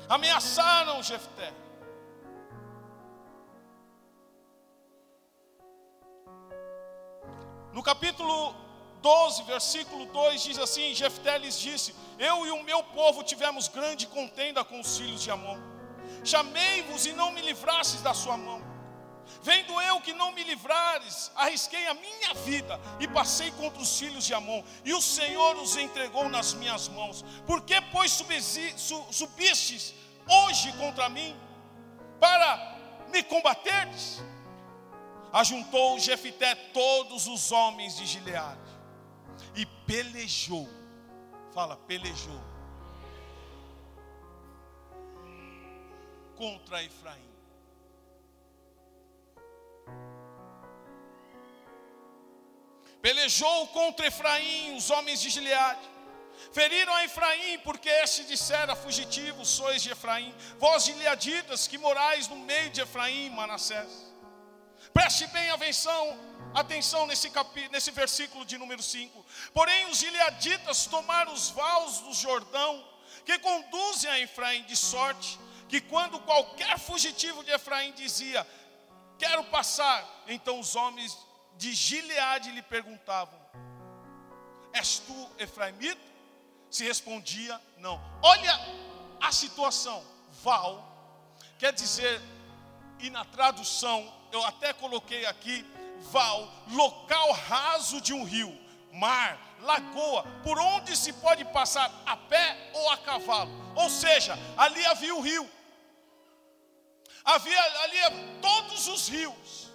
Ameaçaram 0.08 1.00
Jefté. 1.04 1.52
No 7.72 7.82
capítulo 7.82 8.56
12, 9.00 9.44
versículo 9.44 10.06
2 10.06 10.42
diz 10.42 10.58
assim: 10.58 10.94
Jefté 10.94 11.38
lhes 11.38 11.56
disse: 11.56 11.94
Eu 12.18 12.44
e 12.44 12.50
o 12.50 12.64
meu 12.64 12.82
povo 12.82 13.22
tivemos 13.22 13.68
grande 13.68 14.08
contenda 14.08 14.64
com 14.64 14.80
os 14.80 14.98
filhos 14.98 15.22
de 15.22 15.30
Amon 15.30 15.72
chamei-vos 16.24 17.06
e 17.06 17.12
não 17.12 17.32
me 17.32 17.40
livrastes 17.42 18.00
da 18.02 18.14
sua 18.14 18.36
mão. 18.36 18.61
Vendo 19.42 19.80
eu 19.80 20.00
que 20.00 20.12
não 20.12 20.32
me 20.32 20.44
livrares, 20.44 21.30
arrisquei 21.34 21.86
a 21.88 21.94
minha 21.94 22.34
vida 22.44 22.80
e 23.00 23.08
passei 23.08 23.50
contra 23.52 23.80
os 23.80 23.98
filhos 23.98 24.24
de 24.24 24.34
Amon, 24.34 24.62
e 24.84 24.92
o 24.92 25.00
Senhor 25.00 25.56
os 25.56 25.76
entregou 25.76 26.28
nas 26.28 26.54
minhas 26.54 26.88
mãos. 26.88 27.24
Por 27.46 27.62
que, 27.62 27.80
pois, 27.92 28.12
subistes 29.10 29.94
hoje 30.28 30.72
contra 30.74 31.08
mim, 31.08 31.36
para 32.20 32.78
me 33.08 33.22
combateres? 33.22 34.22
Ajuntou 35.32 35.98
Jefité 35.98 36.54
todos 36.54 37.26
os 37.26 37.50
homens 37.50 37.96
de 37.96 38.06
Gileade 38.06 38.60
e 39.56 39.64
pelejou. 39.64 40.68
Fala, 41.54 41.76
pelejou 41.76 42.40
contra 46.36 46.82
Efraim. 46.82 47.31
Pelejou 53.02 53.66
contra 53.68 54.06
Efraim 54.06 54.76
os 54.76 54.88
homens 54.88 55.20
de 55.20 55.28
Gileade. 55.28 55.90
Feriram 56.52 56.94
a 56.94 57.04
Efraim, 57.04 57.58
porque 57.58 57.88
este 57.88 58.24
dissera: 58.24 58.76
Fugitivos 58.76 59.48
sois 59.48 59.82
de 59.82 59.90
Efraim, 59.90 60.32
vós 60.58 60.84
gileaditas 60.84 61.66
que 61.66 61.76
morais 61.76 62.28
no 62.28 62.36
meio 62.36 62.70
de 62.70 62.80
Efraim 62.80 63.30
Manassés. 63.30 63.90
Preste 64.94 65.26
bem 65.28 65.50
atenção, 65.50 66.18
atenção 66.54 67.06
nesse, 67.06 67.28
capi, 67.30 67.68
nesse 67.70 67.90
versículo 67.90 68.44
de 68.44 68.56
número 68.56 68.82
5. 68.82 69.24
Porém, 69.52 69.86
os 69.86 69.98
gileaditas 69.98 70.86
tomaram 70.86 71.32
os 71.32 71.50
vales 71.50 71.98
do 71.98 72.12
Jordão, 72.14 72.86
que 73.24 73.38
conduzem 73.38 74.10
a 74.10 74.20
Efraim, 74.20 74.62
de 74.64 74.76
sorte 74.76 75.38
que 75.68 75.80
quando 75.80 76.20
qualquer 76.20 76.78
fugitivo 76.78 77.42
de 77.42 77.50
Efraim 77.50 77.92
dizia: 77.92 78.46
Quero 79.18 79.42
passar, 79.44 80.22
então 80.28 80.60
os 80.60 80.76
homens 80.76 81.16
de 81.56 81.74
Gileade 81.74 82.50
lhe 82.50 82.62
perguntavam: 82.62 83.38
És 84.72 84.98
tu 84.98 85.30
Efraimito? 85.38 86.00
Se 86.70 86.84
respondia: 86.84 87.60
Não. 87.78 88.00
Olha 88.22 88.58
a 89.20 89.30
situação. 89.32 90.04
Val 90.42 90.92
quer 91.62 91.72
dizer, 91.72 92.20
e 92.98 93.08
na 93.08 93.24
tradução 93.24 94.12
eu 94.32 94.44
até 94.44 94.72
coloquei 94.72 95.24
aqui, 95.26 95.64
Val, 96.10 96.52
local 96.72 97.30
raso 97.30 98.00
de 98.00 98.12
um 98.12 98.24
rio, 98.24 98.52
mar, 98.92 99.38
lagoa, 99.60 100.24
por 100.42 100.58
onde 100.58 100.96
se 100.96 101.12
pode 101.12 101.44
passar 101.44 101.88
a 102.04 102.16
pé 102.16 102.72
ou 102.74 102.90
a 102.90 102.96
cavalo. 102.96 103.52
Ou 103.76 103.88
seja, 103.88 104.36
ali 104.56 104.84
havia 104.86 105.14
o 105.14 105.20
rio. 105.20 105.48
Havia 107.24 107.62
ali 107.84 107.98
todos 108.40 108.88
os 108.88 109.06
rios, 109.06 109.70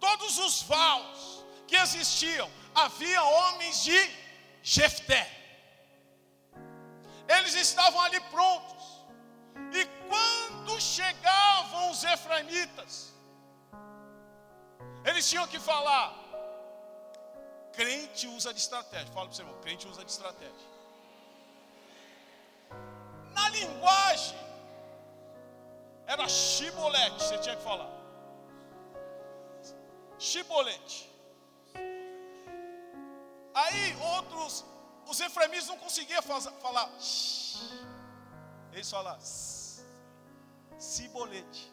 todos 0.00 0.38
os 0.38 0.62
vales 0.62 1.44
que 1.68 1.76
existiam, 1.76 2.50
havia 2.74 3.22
homens 3.22 3.84
de 3.84 4.00
Jefté. 4.62 5.22
Eles 7.28 7.54
estavam 7.54 8.00
ali 8.00 8.20
prontos. 8.34 8.84
E 9.72 9.84
quando 10.08 10.80
chegavam 10.80 11.90
os 11.90 12.02
efraimitas, 12.02 13.14
eles 15.04 15.28
tinham 15.28 15.46
que 15.46 15.60
falar. 15.60 16.12
Crente 17.72 18.26
usa 18.26 18.52
de 18.52 18.60
estratégia. 18.60 19.12
Fala 19.12 19.26
para 19.26 19.36
você, 19.36 19.42
irmão. 19.42 19.60
Crente 19.60 19.86
usa 19.86 20.04
de 20.04 20.10
estratégia. 20.10 20.70
Na 23.32 23.48
linguagem, 23.50 24.36
era 26.06 26.28
chibolete, 26.28 27.22
você 27.22 27.38
tinha 27.38 27.56
que 27.56 27.62
falar. 27.62 27.99
Chibolete. 30.20 31.10
Aí 33.54 33.96
outros, 34.16 34.64
os 35.08 35.18
efraimitas 35.20 35.66
não 35.66 35.78
conseguiam 35.78 36.22
falar. 36.22 36.88
Eles 38.72 38.90
falavam 38.90 39.20
cibolete. 40.78 41.72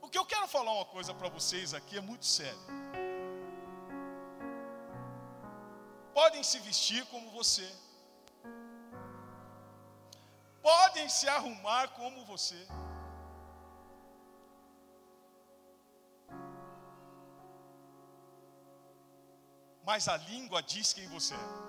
O 0.00 0.08
que 0.08 0.18
eu 0.18 0.26
quero 0.26 0.46
falar 0.48 0.72
uma 0.72 0.84
coisa 0.84 1.12
para 1.14 1.28
vocês 1.28 1.74
aqui 1.74 1.96
é 1.98 2.00
muito 2.00 2.26
sério. 2.26 2.66
Podem 6.12 6.42
se 6.42 6.58
vestir 6.60 7.04
como 7.06 7.30
você. 7.30 7.68
Podem 10.62 11.08
se 11.08 11.28
arrumar 11.28 11.88
como 11.88 12.24
você. 12.24 12.66
Mas 19.86 20.08
a 20.08 20.16
língua 20.16 20.62
diz 20.62 20.92
quem 20.92 21.06
você 21.08 21.34
é. 21.34 21.64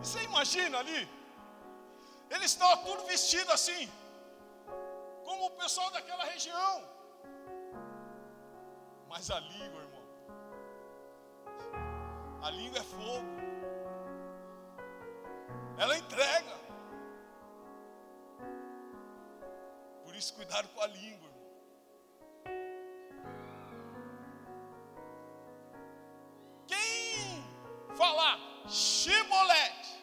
Você 0.00 0.22
imagina 0.22 0.78
ali? 0.78 1.08
Eles 2.30 2.52
estavam 2.52 2.84
tudo 2.84 3.06
vestidos 3.06 3.52
assim, 3.52 3.90
como 5.24 5.46
o 5.46 5.50
pessoal 5.62 5.90
daquela 5.90 6.24
região. 6.24 6.82
Mas 9.08 9.30
a 9.30 9.40
língua, 9.40 9.82
irmão, 9.82 10.04
a 12.42 12.50
língua 12.50 12.78
é 12.78 12.82
fogo. 12.82 13.26
Ela 15.78 15.96
entrega. 15.98 16.67
Isso, 20.18 20.34
cuidado 20.34 20.68
com 20.74 20.80
a 20.80 20.86
língua. 20.88 21.30
Quem 26.66 27.44
falar 27.96 28.38
chibolete 28.68 29.96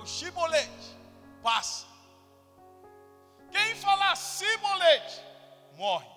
o 0.00 0.06
chibolete 0.06 0.96
passa. 1.42 1.86
Quem 3.50 3.74
falar 3.76 4.16
cibolete 4.16 5.22
morre. 5.76 6.08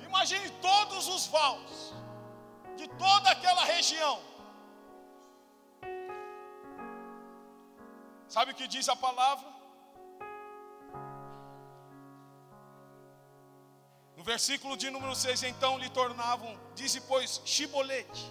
Imagine 0.00 0.48
todos 0.60 1.08
os 1.08 1.26
vals 1.26 1.92
de 2.76 2.86
toda 2.88 3.30
aquela 3.30 3.64
região. 3.64 4.22
Sabe 8.28 8.52
o 8.52 8.54
que 8.54 8.66
diz 8.66 8.88
a 8.88 8.96
palavra? 8.96 9.55
Versículo 14.26 14.76
de 14.76 14.90
número 14.90 15.14
6, 15.14 15.44
então 15.44 15.78
lhe 15.78 15.88
tornavam, 15.88 16.58
disse 16.74 17.00
pois, 17.02 17.40
chibolete. 17.44 18.26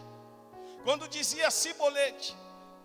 Quando 0.83 1.07
dizia 1.07 1.49
cibolete, 1.49 2.35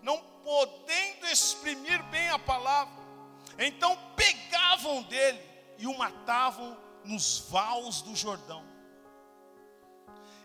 não 0.01 0.17
podendo 0.41 1.27
exprimir 1.27 2.01
bem 2.03 2.29
a 2.29 2.39
palavra, 2.39 2.93
então 3.59 3.99
pegavam 4.15 5.03
dele 5.03 5.41
e 5.77 5.87
o 5.87 5.97
matavam 5.97 6.77
nos 7.03 7.39
vales 7.49 8.01
do 8.01 8.15
Jordão. 8.15 8.65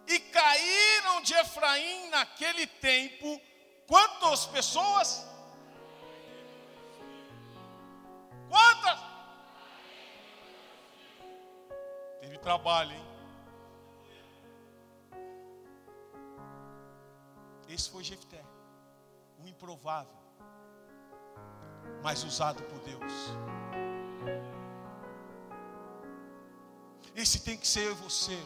E 0.08 0.18
caíram 0.18 1.22
de 1.22 1.34
Efraim 1.34 2.08
naquele 2.08 2.66
tempo 2.66 3.40
quantas 3.86 4.44
pessoas? 4.46 5.24
Teve 12.26 12.38
trabalho, 12.38 12.90
hein? 12.90 13.06
Esse 17.68 17.88
foi 17.88 18.02
Jefté 18.02 18.42
o 19.38 19.46
improvável, 19.46 20.18
mas 22.02 22.24
usado 22.24 22.64
por 22.64 22.80
Deus. 22.80 23.12
Esse 27.14 27.38
tem 27.44 27.56
que 27.56 27.68
ser 27.68 27.84
eu 27.84 27.92
e 27.92 27.94
você. 27.94 28.36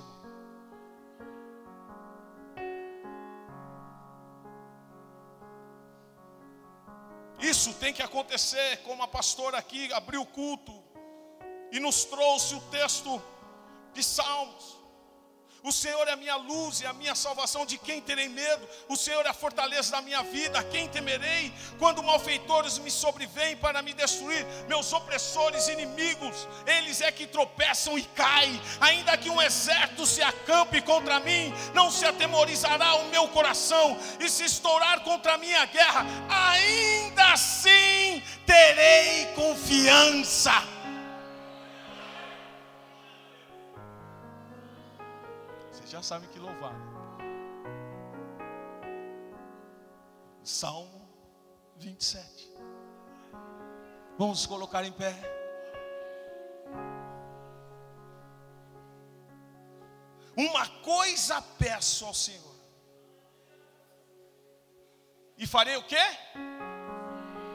Isso 7.39 7.73
tem 7.77 7.95
que 7.95 8.03
acontecer, 8.03 8.83
como 8.83 9.03
a 9.03 9.09
pastora 9.09 9.57
aqui 9.57 9.91
abriu 9.95 10.21
o 10.21 10.27
culto 10.27 10.85
e 11.73 11.81
nos 11.81 12.05
trouxe 12.05 12.55
o 12.55 12.61
texto 12.71 13.40
de 13.95 14.03
Salmos. 14.03 14.81
O 15.63 15.73
Senhor 15.73 16.09
é 16.09 16.13
a 16.13 16.17
minha 16.17 16.37
luz 16.37 16.81
e 16.81 16.87
a 16.87 16.93
minha 16.93 17.15
salvação, 17.15 17.67
de 17.67 17.77
quem 17.77 18.01
terei 18.01 18.29
medo? 18.29 18.67
O 18.89 18.97
Senhor 18.97 19.25
é 19.27 19.29
a 19.29 19.35
fortaleza 19.35 19.93
da 19.93 20.01
minha 20.01 20.23
vida, 20.23 20.59
a 20.59 20.65
quem 20.65 20.89
temerei? 20.89 21.53
Quando 21.79 22.03
malfeitores 22.03 22.79
me 22.79 22.91
sobrevêm 22.91 23.57
para 23.59 23.83
me 23.83 23.93
destruir, 23.93 24.47
meus 24.67 24.91
opressores 24.93 25.69
inimigos, 25.69 26.49
eles 26.67 27.03
é 27.03 27.13
que 27.13 27.27
tropeçam 27.27 27.99
e 27.99 28.03
caem. 28.03 28.59
Ainda 28.81 29.19
que 29.19 29.29
um 29.29 29.41
exército 29.41 30.07
se 30.07 30.23
acampe 30.23 30.81
contra 30.81 31.21
mim, 31.21 31.53
não 31.75 31.91
se 31.91 32.07
atemorizará 32.07 32.95
o 32.95 33.11
meu 33.11 33.29
coração, 33.29 33.99
e 34.19 34.31
se 34.31 34.45
estourar 34.45 35.01
contra 35.01 35.37
mim 35.37 35.53
a 35.53 35.67
guerra, 35.67 36.07
ainda 36.29 37.33
assim 37.33 38.23
terei 38.47 39.27
confiança. 39.35 40.80
Já 45.91 46.01
sabem 46.01 46.29
que 46.29 46.39
louvar. 46.39 46.75
Salmo 50.45 51.09
27. 51.79 52.49
Vamos 54.17 54.47
colocar 54.47 54.85
em 54.85 54.93
pé. 54.93 55.17
Uma 60.37 60.69
coisa 60.83 61.43
peço 61.59 62.07
ao 62.07 62.15
Senhor. 62.15 62.55
E 65.37 65.47
farei 65.47 65.77
o 65.77 65.83
quê? 65.83 66.05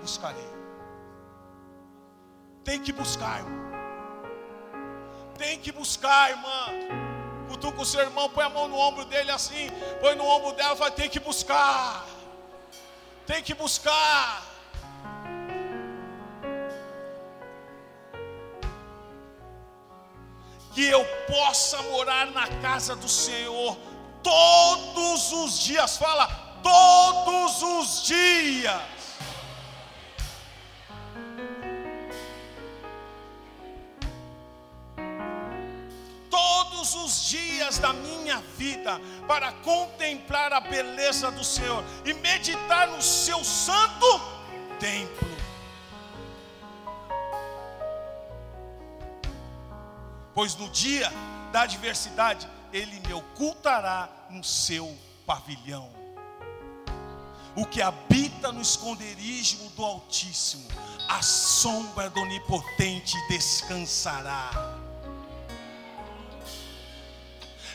Buscarei. 0.01 0.43
Tem 2.65 2.81
que 2.81 2.91
buscar, 2.91 3.39
irmão. 3.39 3.65
Tem 5.37 5.59
que 5.61 5.71
buscar, 5.71 6.31
irmão 6.31 7.04
cutuca 7.45 7.81
o 7.81 7.85
seu 7.85 8.01
irmão, 8.01 8.29
põe 8.29 8.45
a 8.45 8.49
mão 8.49 8.67
no 8.67 8.77
ombro 8.77 9.05
dele 9.05 9.31
assim, 9.31 9.69
põe 10.01 10.15
no 10.15 10.25
ombro 10.25 10.51
dela 10.53 10.75
fala: 10.75 10.91
tem 10.91 11.09
que 11.09 11.19
buscar, 11.19 12.05
tem 13.25 13.41
que 13.41 13.53
buscar. 13.53 14.43
Que 20.73 20.85
eu 20.87 21.05
possa 21.27 21.81
morar 21.83 22.27
na 22.31 22.47
casa 22.61 22.95
do 22.97 23.07
Senhor 23.07 23.77
todos 24.21 25.31
os 25.31 25.59
dias, 25.59 25.97
fala, 25.97 26.27
todos 26.61 27.61
os 27.61 28.03
dias. 28.03 28.94
Todos 36.85 36.93
os 36.93 37.29
dias 37.29 37.79
da 37.79 37.91
minha 37.93 38.39
vida 38.57 38.99
para 39.27 39.51
contemplar 39.51 40.53
a 40.53 40.59
beleza 40.59 41.31
do 41.31 41.43
Senhor 41.43 41.83
e 42.05 42.13
meditar 42.13 42.87
no 42.89 43.01
seu 43.01 43.43
santo 43.43 44.05
templo. 44.79 45.35
Pois 50.33 50.55
no 50.55 50.69
dia 50.69 51.11
da 51.51 51.61
adversidade 51.61 52.47
ele 52.71 52.99
me 53.07 53.13
ocultará 53.13 54.09
no 54.29 54.43
seu 54.43 54.95
pavilhão. 55.25 55.89
O 57.55 57.65
que 57.65 57.81
habita 57.81 58.51
no 58.51 58.61
esconderijo 58.61 59.69
do 59.69 59.83
Altíssimo, 59.83 60.67
a 61.07 61.21
sombra 61.23 62.09
do 62.09 62.19
Onipotente 62.19 63.15
descansará. 63.29 64.74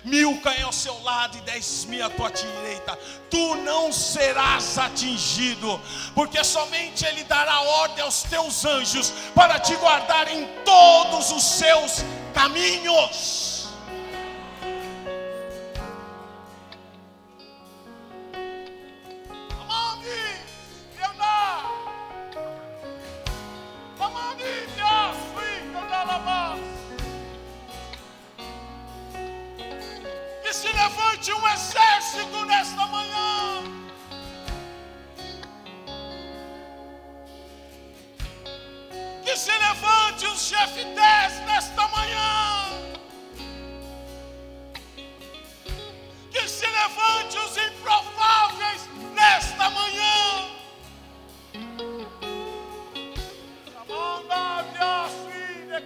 Mil 0.04 0.40
caem 0.40 0.62
ao 0.62 0.72
seu 0.72 1.00
lado 1.02 1.36
e 1.36 1.40
dez 1.42 1.84
mil 1.84 2.04
à 2.04 2.08
tua 2.08 2.30
direita, 2.30 2.98
tu 3.28 3.54
não 3.56 3.92
serás 3.92 4.78
atingido, 4.78 5.80
porque 6.14 6.42
somente 6.42 7.04
Ele 7.04 7.22
dará 7.24 7.60
ordem 7.60 8.02
aos 8.02 8.22
teus 8.22 8.64
anjos 8.64 9.12
para 9.34 9.58
te 9.58 9.76
guardar 9.76 10.28
em 10.28 10.46
todos 10.64 11.30
os 11.30 11.42
seus 11.42 12.04
caminhos. 12.32 13.59
que 30.50 30.56
se 30.56 30.72
levante 30.72 31.32
um 31.32 31.48
exército 31.48 32.44
nesta 32.44 32.84
manhã. 32.88 33.62
Que 39.24 39.36
se 39.36 39.52
levante 39.52 40.26
um 40.26 40.36
chefe 40.36 40.82
10 40.82 41.46
nesta 41.46 41.86
manhã. 41.86 42.66
Que 46.32 46.48
se 46.48 46.66
levante 46.66 47.38
os 47.38 47.56
improváveis 47.56 48.88
nesta 49.14 49.70
manhã. 49.70 50.50
Amanda, 53.82 54.64
minha 54.72 55.08
filha, 55.28 55.80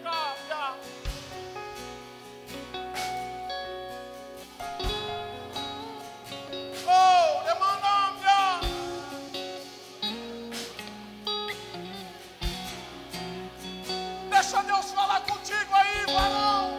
Deixa 14.45 14.63
Deus 14.63 14.93
falar 14.93 15.23
contigo 15.23 15.73
aí, 15.73 16.05
varão. 16.13 16.71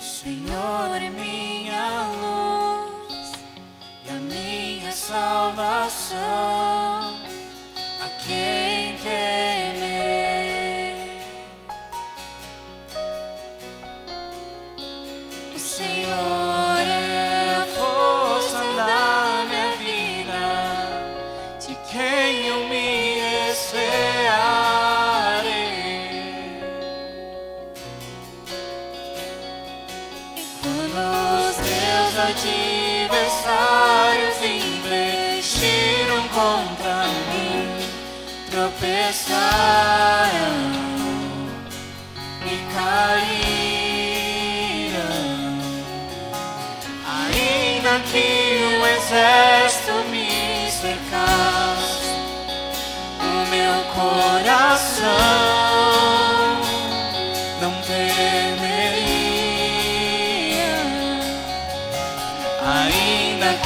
Senhor 0.00 1.02
é 1.02 1.10
minha 1.10 2.06
luz 2.22 3.32
e 4.06 4.10
a 4.10 4.20
minha 4.20 4.92
salvação. 4.92 6.61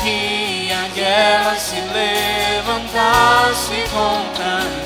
que 0.06 0.72
a 0.72 0.86
guerra 0.94 1.56
se 1.56 1.80
levantasse 1.80 3.82
contra 3.92 4.60
mim. 4.60 4.85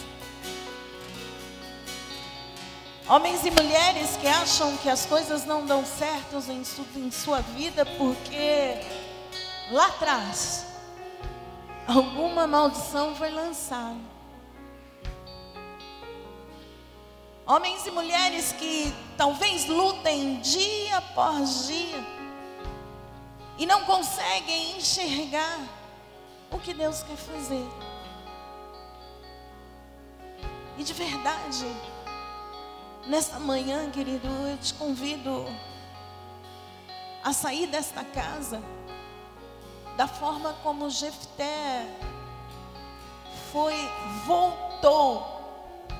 Homens 3.11 3.45
e 3.45 3.51
mulheres 3.51 4.15
que 4.15 4.25
acham 4.25 4.77
que 4.77 4.89
as 4.89 5.05
coisas 5.05 5.43
não 5.43 5.65
dão 5.65 5.85
certo 5.85 6.41
em, 6.49 6.63
em 6.95 7.11
sua 7.11 7.41
vida 7.41 7.85
porque 7.97 8.79
lá 9.69 9.87
atrás 9.87 10.65
alguma 11.85 12.47
maldição 12.47 13.13
foi 13.13 13.29
lançada. 13.29 13.99
Homens 17.45 17.85
e 17.85 17.91
mulheres 17.91 18.53
que 18.53 18.95
talvez 19.17 19.65
lutem 19.65 20.39
dia 20.39 20.95
após 20.95 21.67
dia 21.67 22.07
e 23.57 23.65
não 23.65 23.83
conseguem 23.83 24.77
enxergar 24.77 25.59
o 26.49 26.57
que 26.57 26.73
Deus 26.73 27.03
quer 27.03 27.17
fazer. 27.17 27.67
E 30.77 30.83
de 30.83 30.93
verdade, 30.93 31.65
nesta 33.07 33.39
manhã, 33.39 33.89
querido, 33.89 34.27
eu 34.27 34.57
te 34.57 34.73
convido 34.73 35.45
a 37.23 37.33
sair 37.33 37.67
desta 37.67 38.03
casa 38.03 38.61
da 39.97 40.07
forma 40.07 40.53
como 40.63 40.89
Jefté 40.89 41.85
foi, 43.51 43.75
voltou 44.25 45.25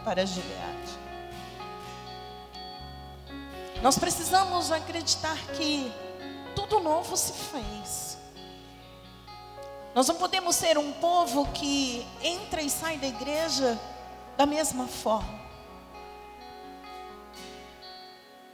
para 0.06 0.26
Gileade. 0.26 1.02
Nós 3.82 3.97
precisamos 3.97 4.72
acreditar 4.72 5.38
que 5.58 5.91
tudo 6.56 6.80
novo 6.80 7.18
se 7.18 7.34
fez. 7.34 8.18
Nós 9.93 10.08
não 10.08 10.16
podemos 10.16 10.56
ser 10.56 10.78
um 10.78 10.93
povo 10.93 11.45
que 11.52 12.08
entra 12.24 12.62
e 12.62 12.70
sai 12.70 12.97
da 12.97 13.08
igreja 13.08 13.78
da 14.38 14.45
mesma 14.45 14.88
forma. 14.88 15.40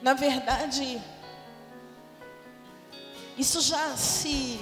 Na 0.02 0.14
verdade, 0.14 1.02
isso 3.38 3.62
já 3.62 3.96
se 3.98 4.60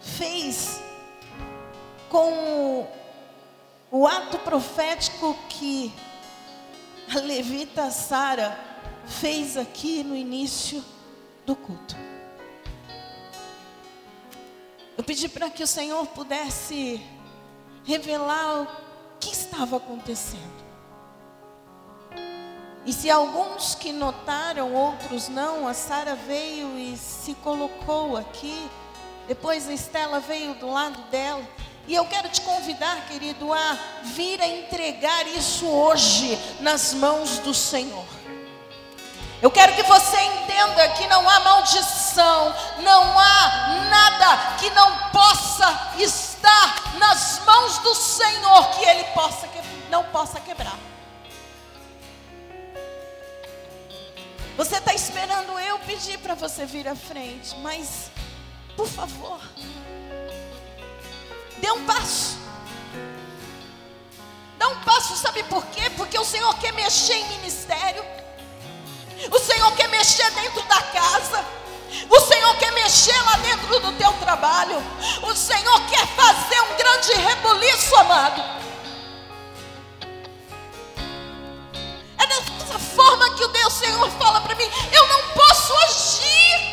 fez 0.00 0.80
com 2.08 2.86
o 3.90 4.06
ato 4.06 4.38
profético 4.38 5.36
que 5.48 5.92
a 7.14 7.18
levita 7.20 7.90
Sara 7.90 8.58
fez 9.06 9.56
aqui 9.56 10.02
no 10.02 10.16
início 10.16 10.84
do 11.44 11.54
culto. 11.54 11.96
Eu 14.96 15.04
pedi 15.04 15.28
para 15.28 15.50
que 15.50 15.62
o 15.62 15.66
Senhor 15.66 16.06
pudesse 16.08 17.00
revelar 17.84 18.62
o 18.62 18.66
que 19.18 19.30
estava 19.30 19.76
acontecendo. 19.76 20.61
E 22.84 22.92
se 22.92 23.08
alguns 23.08 23.76
que 23.76 23.92
notaram, 23.92 24.74
outros 24.74 25.28
não, 25.28 25.68
a 25.68 25.74
Sara 25.74 26.16
veio 26.16 26.76
e 26.76 26.96
se 26.96 27.34
colocou 27.36 28.16
aqui. 28.16 28.68
Depois 29.28 29.68
a 29.68 29.72
Estela 29.72 30.18
veio 30.18 30.54
do 30.54 30.68
lado 30.68 31.00
dela. 31.10 31.42
E 31.86 31.94
eu 31.94 32.04
quero 32.06 32.28
te 32.28 32.40
convidar, 32.40 33.06
querido, 33.08 33.52
a 33.52 33.78
vir 34.02 34.40
a 34.40 34.48
entregar 34.48 35.26
isso 35.28 35.66
hoje 35.66 36.38
nas 36.60 36.92
mãos 36.94 37.38
do 37.38 37.54
Senhor. 37.54 38.04
Eu 39.40 39.50
quero 39.50 39.74
que 39.74 39.82
você 39.82 40.20
entenda 40.20 40.88
que 40.90 41.06
não 41.08 41.28
há 41.28 41.40
maldição, 41.40 42.54
não 42.82 43.18
há 43.18 43.86
nada 43.90 44.56
que 44.58 44.70
não 44.70 45.10
possa 45.10 45.92
estar 45.98 46.98
nas 46.98 47.40
mãos 47.44 47.78
do 47.78 47.94
Senhor 47.94 48.70
que 48.70 48.84
Ele 48.84 49.04
possa 49.14 49.48
não 49.90 50.04
possa 50.04 50.40
quebrar. 50.40 50.91
Você 54.56 54.76
está 54.76 54.92
esperando 54.92 55.58
eu 55.58 55.78
pedir 55.80 56.18
para 56.18 56.34
você 56.34 56.66
vir 56.66 56.86
à 56.86 56.94
frente, 56.94 57.56
mas, 57.60 58.10
por 58.76 58.86
favor, 58.86 59.40
dê 61.58 61.70
um 61.70 61.84
passo. 61.86 62.36
Dá 64.58 64.68
um 64.68 64.78
passo, 64.80 65.16
sabe 65.16 65.42
por 65.44 65.64
quê? 65.66 65.90
Porque 65.96 66.18
o 66.18 66.24
Senhor 66.24 66.54
quer 66.58 66.72
mexer 66.72 67.14
em 67.14 67.28
ministério. 67.30 68.04
O 69.30 69.38
Senhor 69.38 69.72
quer 69.74 69.88
mexer 69.88 70.30
dentro 70.32 70.62
da 70.62 70.82
casa. 70.82 71.44
O 72.08 72.20
Senhor 72.20 72.56
quer 72.58 72.72
mexer 72.72 73.20
lá 73.22 73.36
dentro 73.38 73.80
do 73.80 73.92
teu 73.92 74.12
trabalho. 74.14 74.76
O 75.22 75.34
Senhor 75.34 75.80
quer 75.88 76.06
fazer 76.08 76.60
um 76.60 76.76
grande 76.76 77.12
rebuliço, 77.14 77.96
amado. 77.96 78.42
Dessa 82.40 82.78
forma 82.78 83.34
que 83.34 83.44
o 83.44 83.48
Deus 83.48 83.72
Senhor 83.72 84.10
fala 84.12 84.40
para 84.40 84.54
mim: 84.54 84.68
eu 84.92 85.06
não 85.08 85.28
posso 85.34 85.74
agir. 85.84 86.72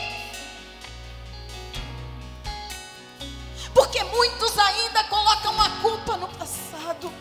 Porque 3.74 4.04
muitos 4.04 4.58
ainda 4.58 5.04
colocam 5.06 5.62
a 5.62 5.70
culpa 5.82 6.18
no 6.18 6.28
passado. 6.30 7.12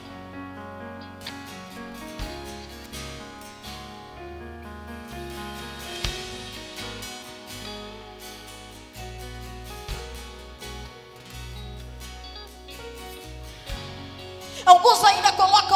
Alguns 14.64 15.03
ainda 15.03 15.32
colocam 15.32 15.67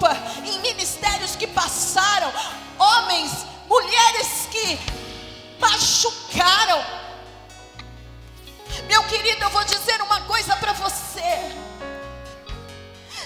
culpa 0.00 0.16
em 0.46 0.58
ministérios 0.60 1.36
que 1.36 1.46
passaram, 1.46 2.32
homens, 2.78 3.44
mulheres 3.68 4.48
que 4.50 4.80
machucaram. 5.60 6.82
Meu 8.86 9.04
querido, 9.04 9.44
eu 9.44 9.50
vou 9.50 9.62
dizer 9.64 10.00
uma 10.00 10.22
coisa 10.22 10.56
para 10.56 10.72
você. 10.72 11.54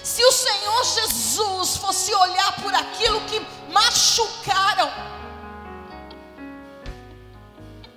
Se 0.03 0.23
o 0.23 0.33
Senhor 0.33 0.85
Jesus 0.85 1.77
fosse 1.77 2.13
olhar 2.13 2.53
por 2.61 2.75
aquilo 2.75 3.21
que 3.23 3.41
machucaram, 3.71 4.91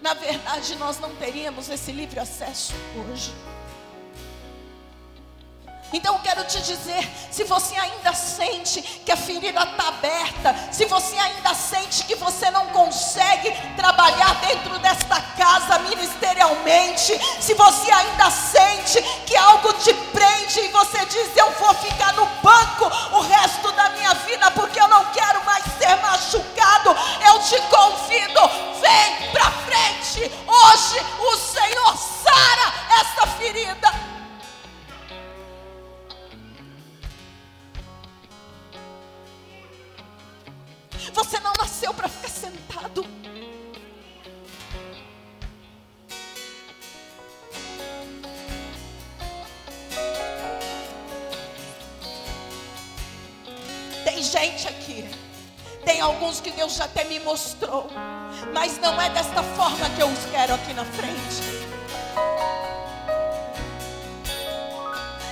na 0.02 0.14
verdade 0.14 0.76
nós 0.76 1.00
não 1.00 1.14
teríamos 1.16 1.68
esse 1.68 1.92
livre 1.92 2.20
acesso 2.20 2.74
hoje. 2.96 3.34
Então 5.94 6.16
eu 6.16 6.20
quero 6.22 6.44
te 6.44 6.62
dizer: 6.62 7.10
se 7.32 7.44
você 7.46 7.76
ainda 7.76 8.14
sente 8.14 8.82
que 8.82 9.12
a 9.12 9.18
ferida 9.18 9.64
está 9.64 9.88
aberta, 9.88 10.56
se 10.72 10.86
você 10.86 11.18
ainda 11.18 11.54
sente 11.54 12.04
que 12.04 12.16
você 12.16 12.50
não 12.52 12.68
consegue 12.68 13.52
trabalhar 13.76 14.36
dentro 14.42 14.78
desta 14.80 15.22
casa 15.38 15.80
ministerialmente, 15.80 17.18
se 17.40 17.54
você 17.54 17.92
ainda 17.92 18.30
sente 18.30 19.02
que 19.26 19.36
algo 19.38 19.72
te 19.74 19.94
prende 19.94 20.60
e 20.60 20.68
você 20.70 21.06
diz: 21.06 21.38
Eu 21.38 21.52
vou 21.52 21.74
ficar 21.76 22.14
no 22.14 22.26
banco 22.42 22.86
o 23.16 23.22
resto 23.22 23.72
da 23.72 23.90
minha 23.90 24.14
vida 24.14 24.52
porque 24.52 24.80
eu 24.80 24.88
não 24.90 25.06
quero 25.06 25.44
mais 25.46 25.64
ser 25.80 25.96
machucado, 26.02 26.96
eu 27.28 27.40
te 27.40 27.62
convido, 27.62 28.42
vem 28.82 29.32
para 29.32 29.52
frente. 29.52 30.32
Hoje 30.48 31.06
o 31.20 31.38
Senhor 31.38 31.98
sara 31.98 32.74
essa 33.00 33.28
ferida. 33.38 34.07
Alguns 56.28 56.42
que 56.42 56.52
Deus 56.52 56.80
até 56.82 57.06
me 57.06 57.20
mostrou. 57.22 57.90
Mas 58.54 58.78
não 58.80 59.02
é 59.02 59.10
desta 59.10 59.42
forma 59.42 59.90
que 59.92 60.02
eu 60.02 60.08
os 60.08 60.26
quero 60.26 60.54
aqui 60.54 60.74
na 60.74 60.84
frente. 60.84 61.42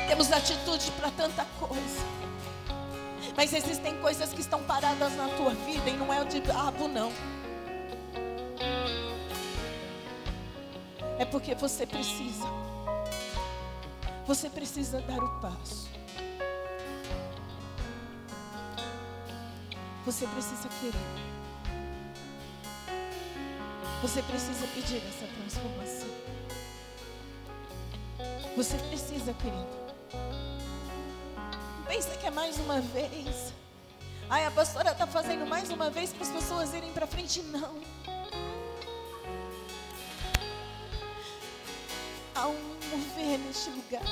Temos 0.08 0.32
atitude 0.32 0.90
para 0.92 1.12
tanta 1.12 1.46
coisa. 1.60 2.06
Mas 3.36 3.54
existem 3.54 3.98
coisas 3.98 4.32
que 4.32 4.40
estão 4.40 4.64
paradas 4.64 5.14
na 5.18 5.28
tua 5.30 5.54
vida 5.54 5.90
e 5.90 5.94
não 5.94 6.14
é 6.14 6.22
o 6.22 6.26
diabo, 6.26 6.88
não. 6.88 7.12
É 11.20 11.26
porque 11.26 11.54
você 11.56 11.86
precisa. 11.86 12.46
Você 14.26 14.50
precisa 14.50 15.02
dar 15.02 15.22
o 15.22 15.42
passo. 15.42 15.95
Você 20.06 20.28
precisa 20.28 20.70
querer. 20.80 20.94
Você 24.02 24.22
precisa 24.22 24.68
pedir 24.68 24.98
essa 24.98 25.28
transformação. 25.28 26.10
Você 28.56 28.78
precisa, 28.78 29.34
querido 29.34 29.86
pensa 31.96 32.10
que 32.18 32.28
é 32.28 32.32
mais 32.32 32.58
uma 32.60 32.82
vez. 32.82 33.54
Ai, 34.30 34.46
a 34.46 34.52
pastora 34.52 34.92
está 34.92 35.08
fazendo 35.08 35.46
mais 35.46 35.70
uma 35.70 35.90
vez 35.90 36.12
para 36.12 36.24
as 36.24 36.30
pessoas 36.30 36.74
irem 36.74 36.92
para 36.92 37.08
frente. 37.08 37.42
Não. 37.44 37.80
Há 42.36 42.48
um 42.50 42.76
mover 42.92 43.40
neste 43.40 43.70
lugar. 43.70 44.04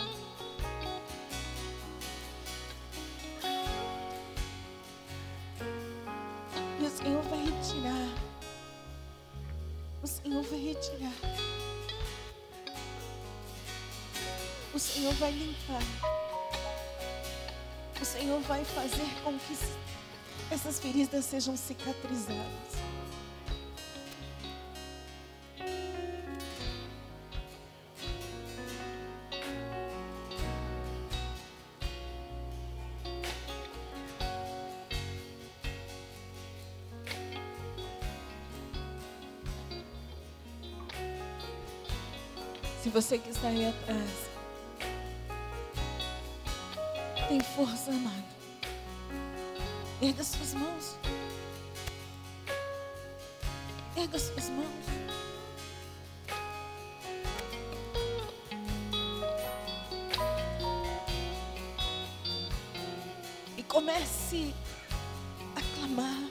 O 18.02 18.06
Senhor 18.06 18.40
vai 18.42 18.64
fazer 18.66 19.08
com 19.24 19.38
que 19.40 19.58
essas 20.52 20.80
feridas 20.80 21.26
sejam 21.26 21.56
cicatrizadas. 21.56 22.84
Se 42.82 42.90
você 42.90 43.18
quiser 43.18 43.54
ir 43.54 43.68
atrás, 43.68 44.33
força, 47.56 47.92
amado. 47.92 48.24
Erga 50.02 50.24
suas 50.24 50.54
mãos. 50.56 50.98
Erga 53.96 54.18
suas 54.18 54.50
mãos. 54.50 54.86
E 63.56 63.64
comece 63.64 64.54
a 65.56 65.62
clamar. 65.78 66.30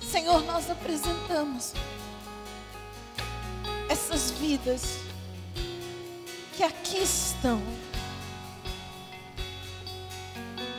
Senhor, 0.00 0.42
nós 0.44 0.70
apresentamos 0.70 1.74
essas 3.90 4.30
vidas 4.30 5.05
aqui 6.66 6.98
estão. 6.98 7.62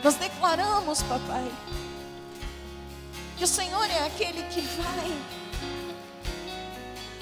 Nós 0.02 0.14
declaramos, 0.14 1.02
papai, 1.02 1.50
que 3.36 3.44
o 3.44 3.46
Senhor 3.46 3.84
é 3.90 4.06
aquele 4.06 4.42
que 4.44 4.60
vai 4.60 5.18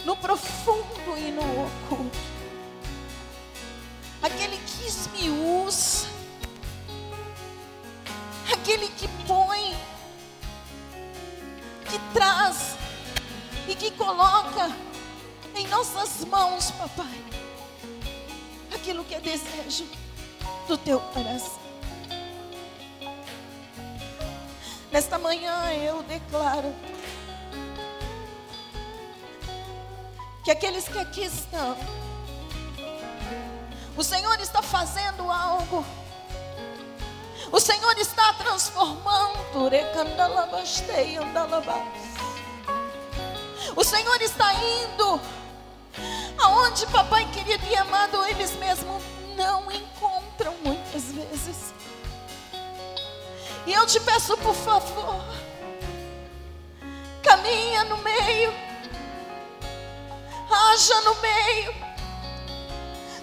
no 0.05 0.17
profundo 0.17 1.17
e 1.17 1.33
no 1.33 1.67
oculto, 1.67 2.19
aquele 4.23 4.57
que 4.59 4.87
esmiuça, 4.87 6.07
aquele 8.53 8.89
que 8.89 9.09
põe, 9.27 9.77
que 11.91 11.99
traz 12.13 12.77
e 13.69 13.75
que 13.75 13.91
coloca 13.93 14.71
em 15.55 15.67
nossas 15.69 16.25
mãos, 16.25 16.71
papai 16.73 17.26
aquilo 18.87 19.03
que 19.03 19.17
é 19.17 19.21
desejo 19.21 19.85
do 20.69 20.79
teu 20.79 21.01
coração. 21.01 21.59
Nesta 24.93 25.19
manhã 25.19 25.73
eu 25.73 26.05
declaro 26.05 26.73
que 30.45 30.53
aqueles 30.53 30.87
que 30.87 30.99
aqui 31.01 31.25
estão, 31.25 31.77
o 33.97 34.05
Senhor 34.05 34.39
está 34.39 34.63
fazendo 34.63 35.29
algo. 35.33 35.85
O 37.51 37.59
Senhor 37.59 37.99
está 37.99 38.35
transformando. 38.35 39.37
O 43.75 43.85
Senhor 43.85 44.23
está 44.23 44.55
indo 44.55 45.21
Aonde, 46.57 46.87
papai 46.87 47.27
querido 47.33 47.67
e 47.67 47.77
amado, 47.77 48.25
eles 48.29 48.53
mesmos 48.53 49.03
não 49.37 49.71
encontram 49.71 50.55
muitas 50.65 51.13
vezes. 51.13 51.75
E 53.67 53.75
eu 53.75 53.87
te 53.87 54.01
peço, 54.01 54.35
por 54.39 54.55
favor, 54.55 55.23
caminha 57.23 57.85
no 57.85 57.99
meio, 57.99 58.55
haja 60.51 61.01
no 61.03 61.15
meio, 61.17 61.75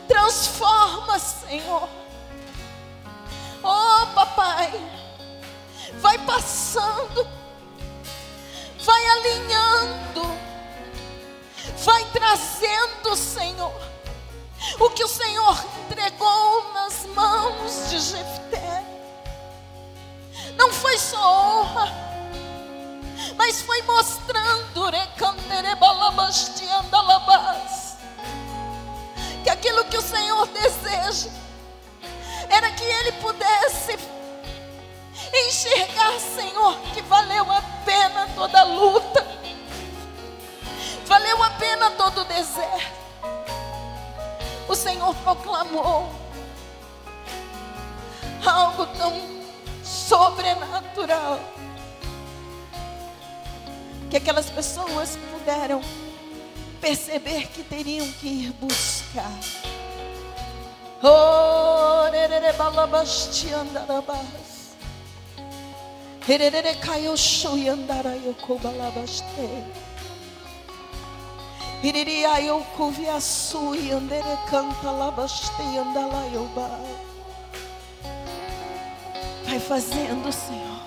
transforma, 0.08 1.18
Senhor. 1.18 1.90
Oh, 3.64 4.06
papai, 4.14 4.72
vai 6.00 6.20
passando, 6.20 7.28
vai 8.78 9.08
alinhando 9.08 10.43
vai 11.84 12.06
trazendo, 12.06 13.16
Senhor, 13.16 13.74
o 14.80 14.90
que 14.90 15.04
o 15.04 15.08
Senhor 15.08 15.66
entregou 15.86 16.74
nas 16.74 17.06
mãos 17.08 17.90
de 17.90 18.00
Jefté. 18.00 18.84
Não 20.56 20.72
foi 20.72 20.98
só 20.98 21.62
honra, 21.62 21.92
mas 23.36 23.62
foi 23.62 23.82
mostrando 23.84 24.74
que 29.44 29.50
aquilo 29.50 29.84
que 29.86 29.98
o 29.98 30.02
Senhor 30.02 30.48
deseja 30.48 31.30
era 32.50 32.72
que 32.72 32.84
ele 32.84 33.12
pudesse 33.14 33.98
enxergar, 35.34 36.18
Senhor, 36.20 36.78
que 36.94 37.02
valeu 37.02 37.52
a 37.52 37.62
pena 37.84 38.28
toda 38.36 38.62
a 38.62 38.64
luta 38.64 39.23
Valeu 41.34 41.44
a 41.46 41.50
pena 41.52 41.90
todo 41.92 42.22
o 42.22 42.26
deserto. 42.26 42.94
O 44.68 44.76
Senhor 44.76 45.16
proclamou 45.16 46.14
algo 48.46 48.86
tão 48.96 49.20
sobrenatural 49.84 51.40
que 54.12 54.18
aquelas 54.18 54.52
pessoas 54.52 55.18
puderam 55.32 55.82
perceber 56.80 57.48
que 57.48 57.64
teriam 57.64 58.06
que 58.12 58.28
ir 58.28 58.52
buscar. 58.54 59.40
Oh, 61.02 61.94
Iriria 71.84 72.42
eu 72.42 72.62
cuvia 72.78 73.20
sui 73.20 73.92
andere 73.92 74.38
canta 74.50 74.90
labaste 74.90 75.52
andala 75.78 76.26
eu 76.34 76.50
Vai 79.44 79.60
fazendo, 79.60 80.32
Senhor. 80.32 80.82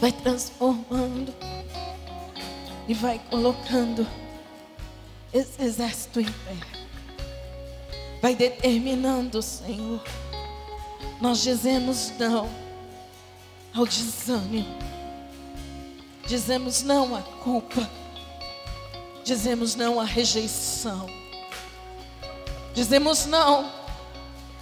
Vai 0.00 0.10
transformando. 0.10 1.34
E 2.88 2.94
vai 2.94 3.20
colocando 3.28 4.06
esse 5.34 5.62
exército 5.62 6.20
em 6.20 6.24
pé. 6.24 6.56
Vai 8.22 8.34
determinando, 8.34 9.42
Senhor. 9.42 10.02
Nós 11.20 11.42
dizemos 11.42 12.10
não 12.18 12.48
ao 13.74 13.84
desânimo. 13.84 14.78
Dizemos 16.26 16.82
não 16.82 17.14
à 17.14 17.20
culpa 17.20 17.86
Dizemos 19.24 19.74
não 19.74 19.98
à 19.98 20.04
rejeição. 20.04 21.06
Dizemos 22.74 23.24
não 23.24 23.72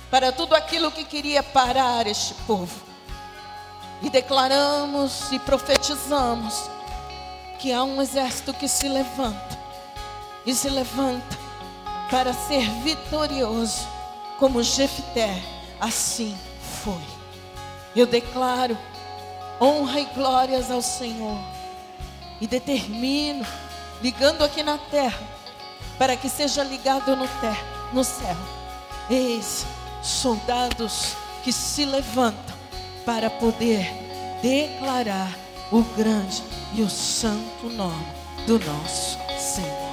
para 0.08 0.30
tudo 0.30 0.54
aquilo 0.54 0.92
que 0.92 1.04
queria 1.04 1.42
parar 1.42 2.06
este 2.06 2.32
povo. 2.46 2.80
E 4.02 4.08
declaramos 4.08 5.32
e 5.32 5.38
profetizamos 5.40 6.70
que 7.58 7.72
há 7.72 7.82
um 7.82 8.00
exército 8.00 8.54
que 8.54 8.68
se 8.68 8.88
levanta 8.88 9.58
e 10.46 10.54
se 10.54 10.68
levanta 10.68 11.38
para 12.08 12.32
ser 12.32 12.62
vitorioso, 12.82 13.86
como 14.38 14.62
Jefté 14.62 15.42
assim 15.80 16.38
foi. 16.84 17.02
Eu 17.96 18.06
declaro 18.06 18.78
honra 19.60 20.00
e 20.00 20.04
glórias 20.06 20.70
ao 20.70 20.82
Senhor 20.82 21.38
e 22.40 22.46
determino 22.46 23.44
ligando 24.02 24.42
aqui 24.42 24.62
na 24.62 24.76
terra, 24.78 25.20
para 25.98 26.16
que 26.16 26.28
seja 26.28 26.64
ligado 26.64 27.14
no, 27.14 27.28
no 27.92 28.04
céu. 28.04 28.36
Eis 29.08 29.64
soldados 30.02 31.14
que 31.44 31.52
se 31.52 31.84
levantam 31.84 32.56
para 33.04 33.30
poder 33.30 33.86
declarar 34.42 35.32
o 35.70 35.82
grande 35.96 36.42
e 36.74 36.82
o 36.82 36.90
santo 36.90 37.68
nome 37.70 38.06
do 38.46 38.58
nosso 38.58 39.18
Senhor. 39.38 39.92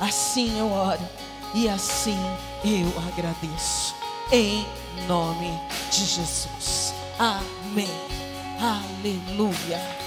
Assim 0.00 0.58
eu 0.58 0.70
oro 0.72 1.06
e 1.54 1.68
assim 1.68 2.18
eu 2.64 2.88
agradeço. 3.08 3.94
Em 4.30 4.66
nome 5.06 5.52
de 5.90 6.04
Jesus. 6.04 6.94
Amém. 7.18 7.88
Aleluia. 8.58 10.01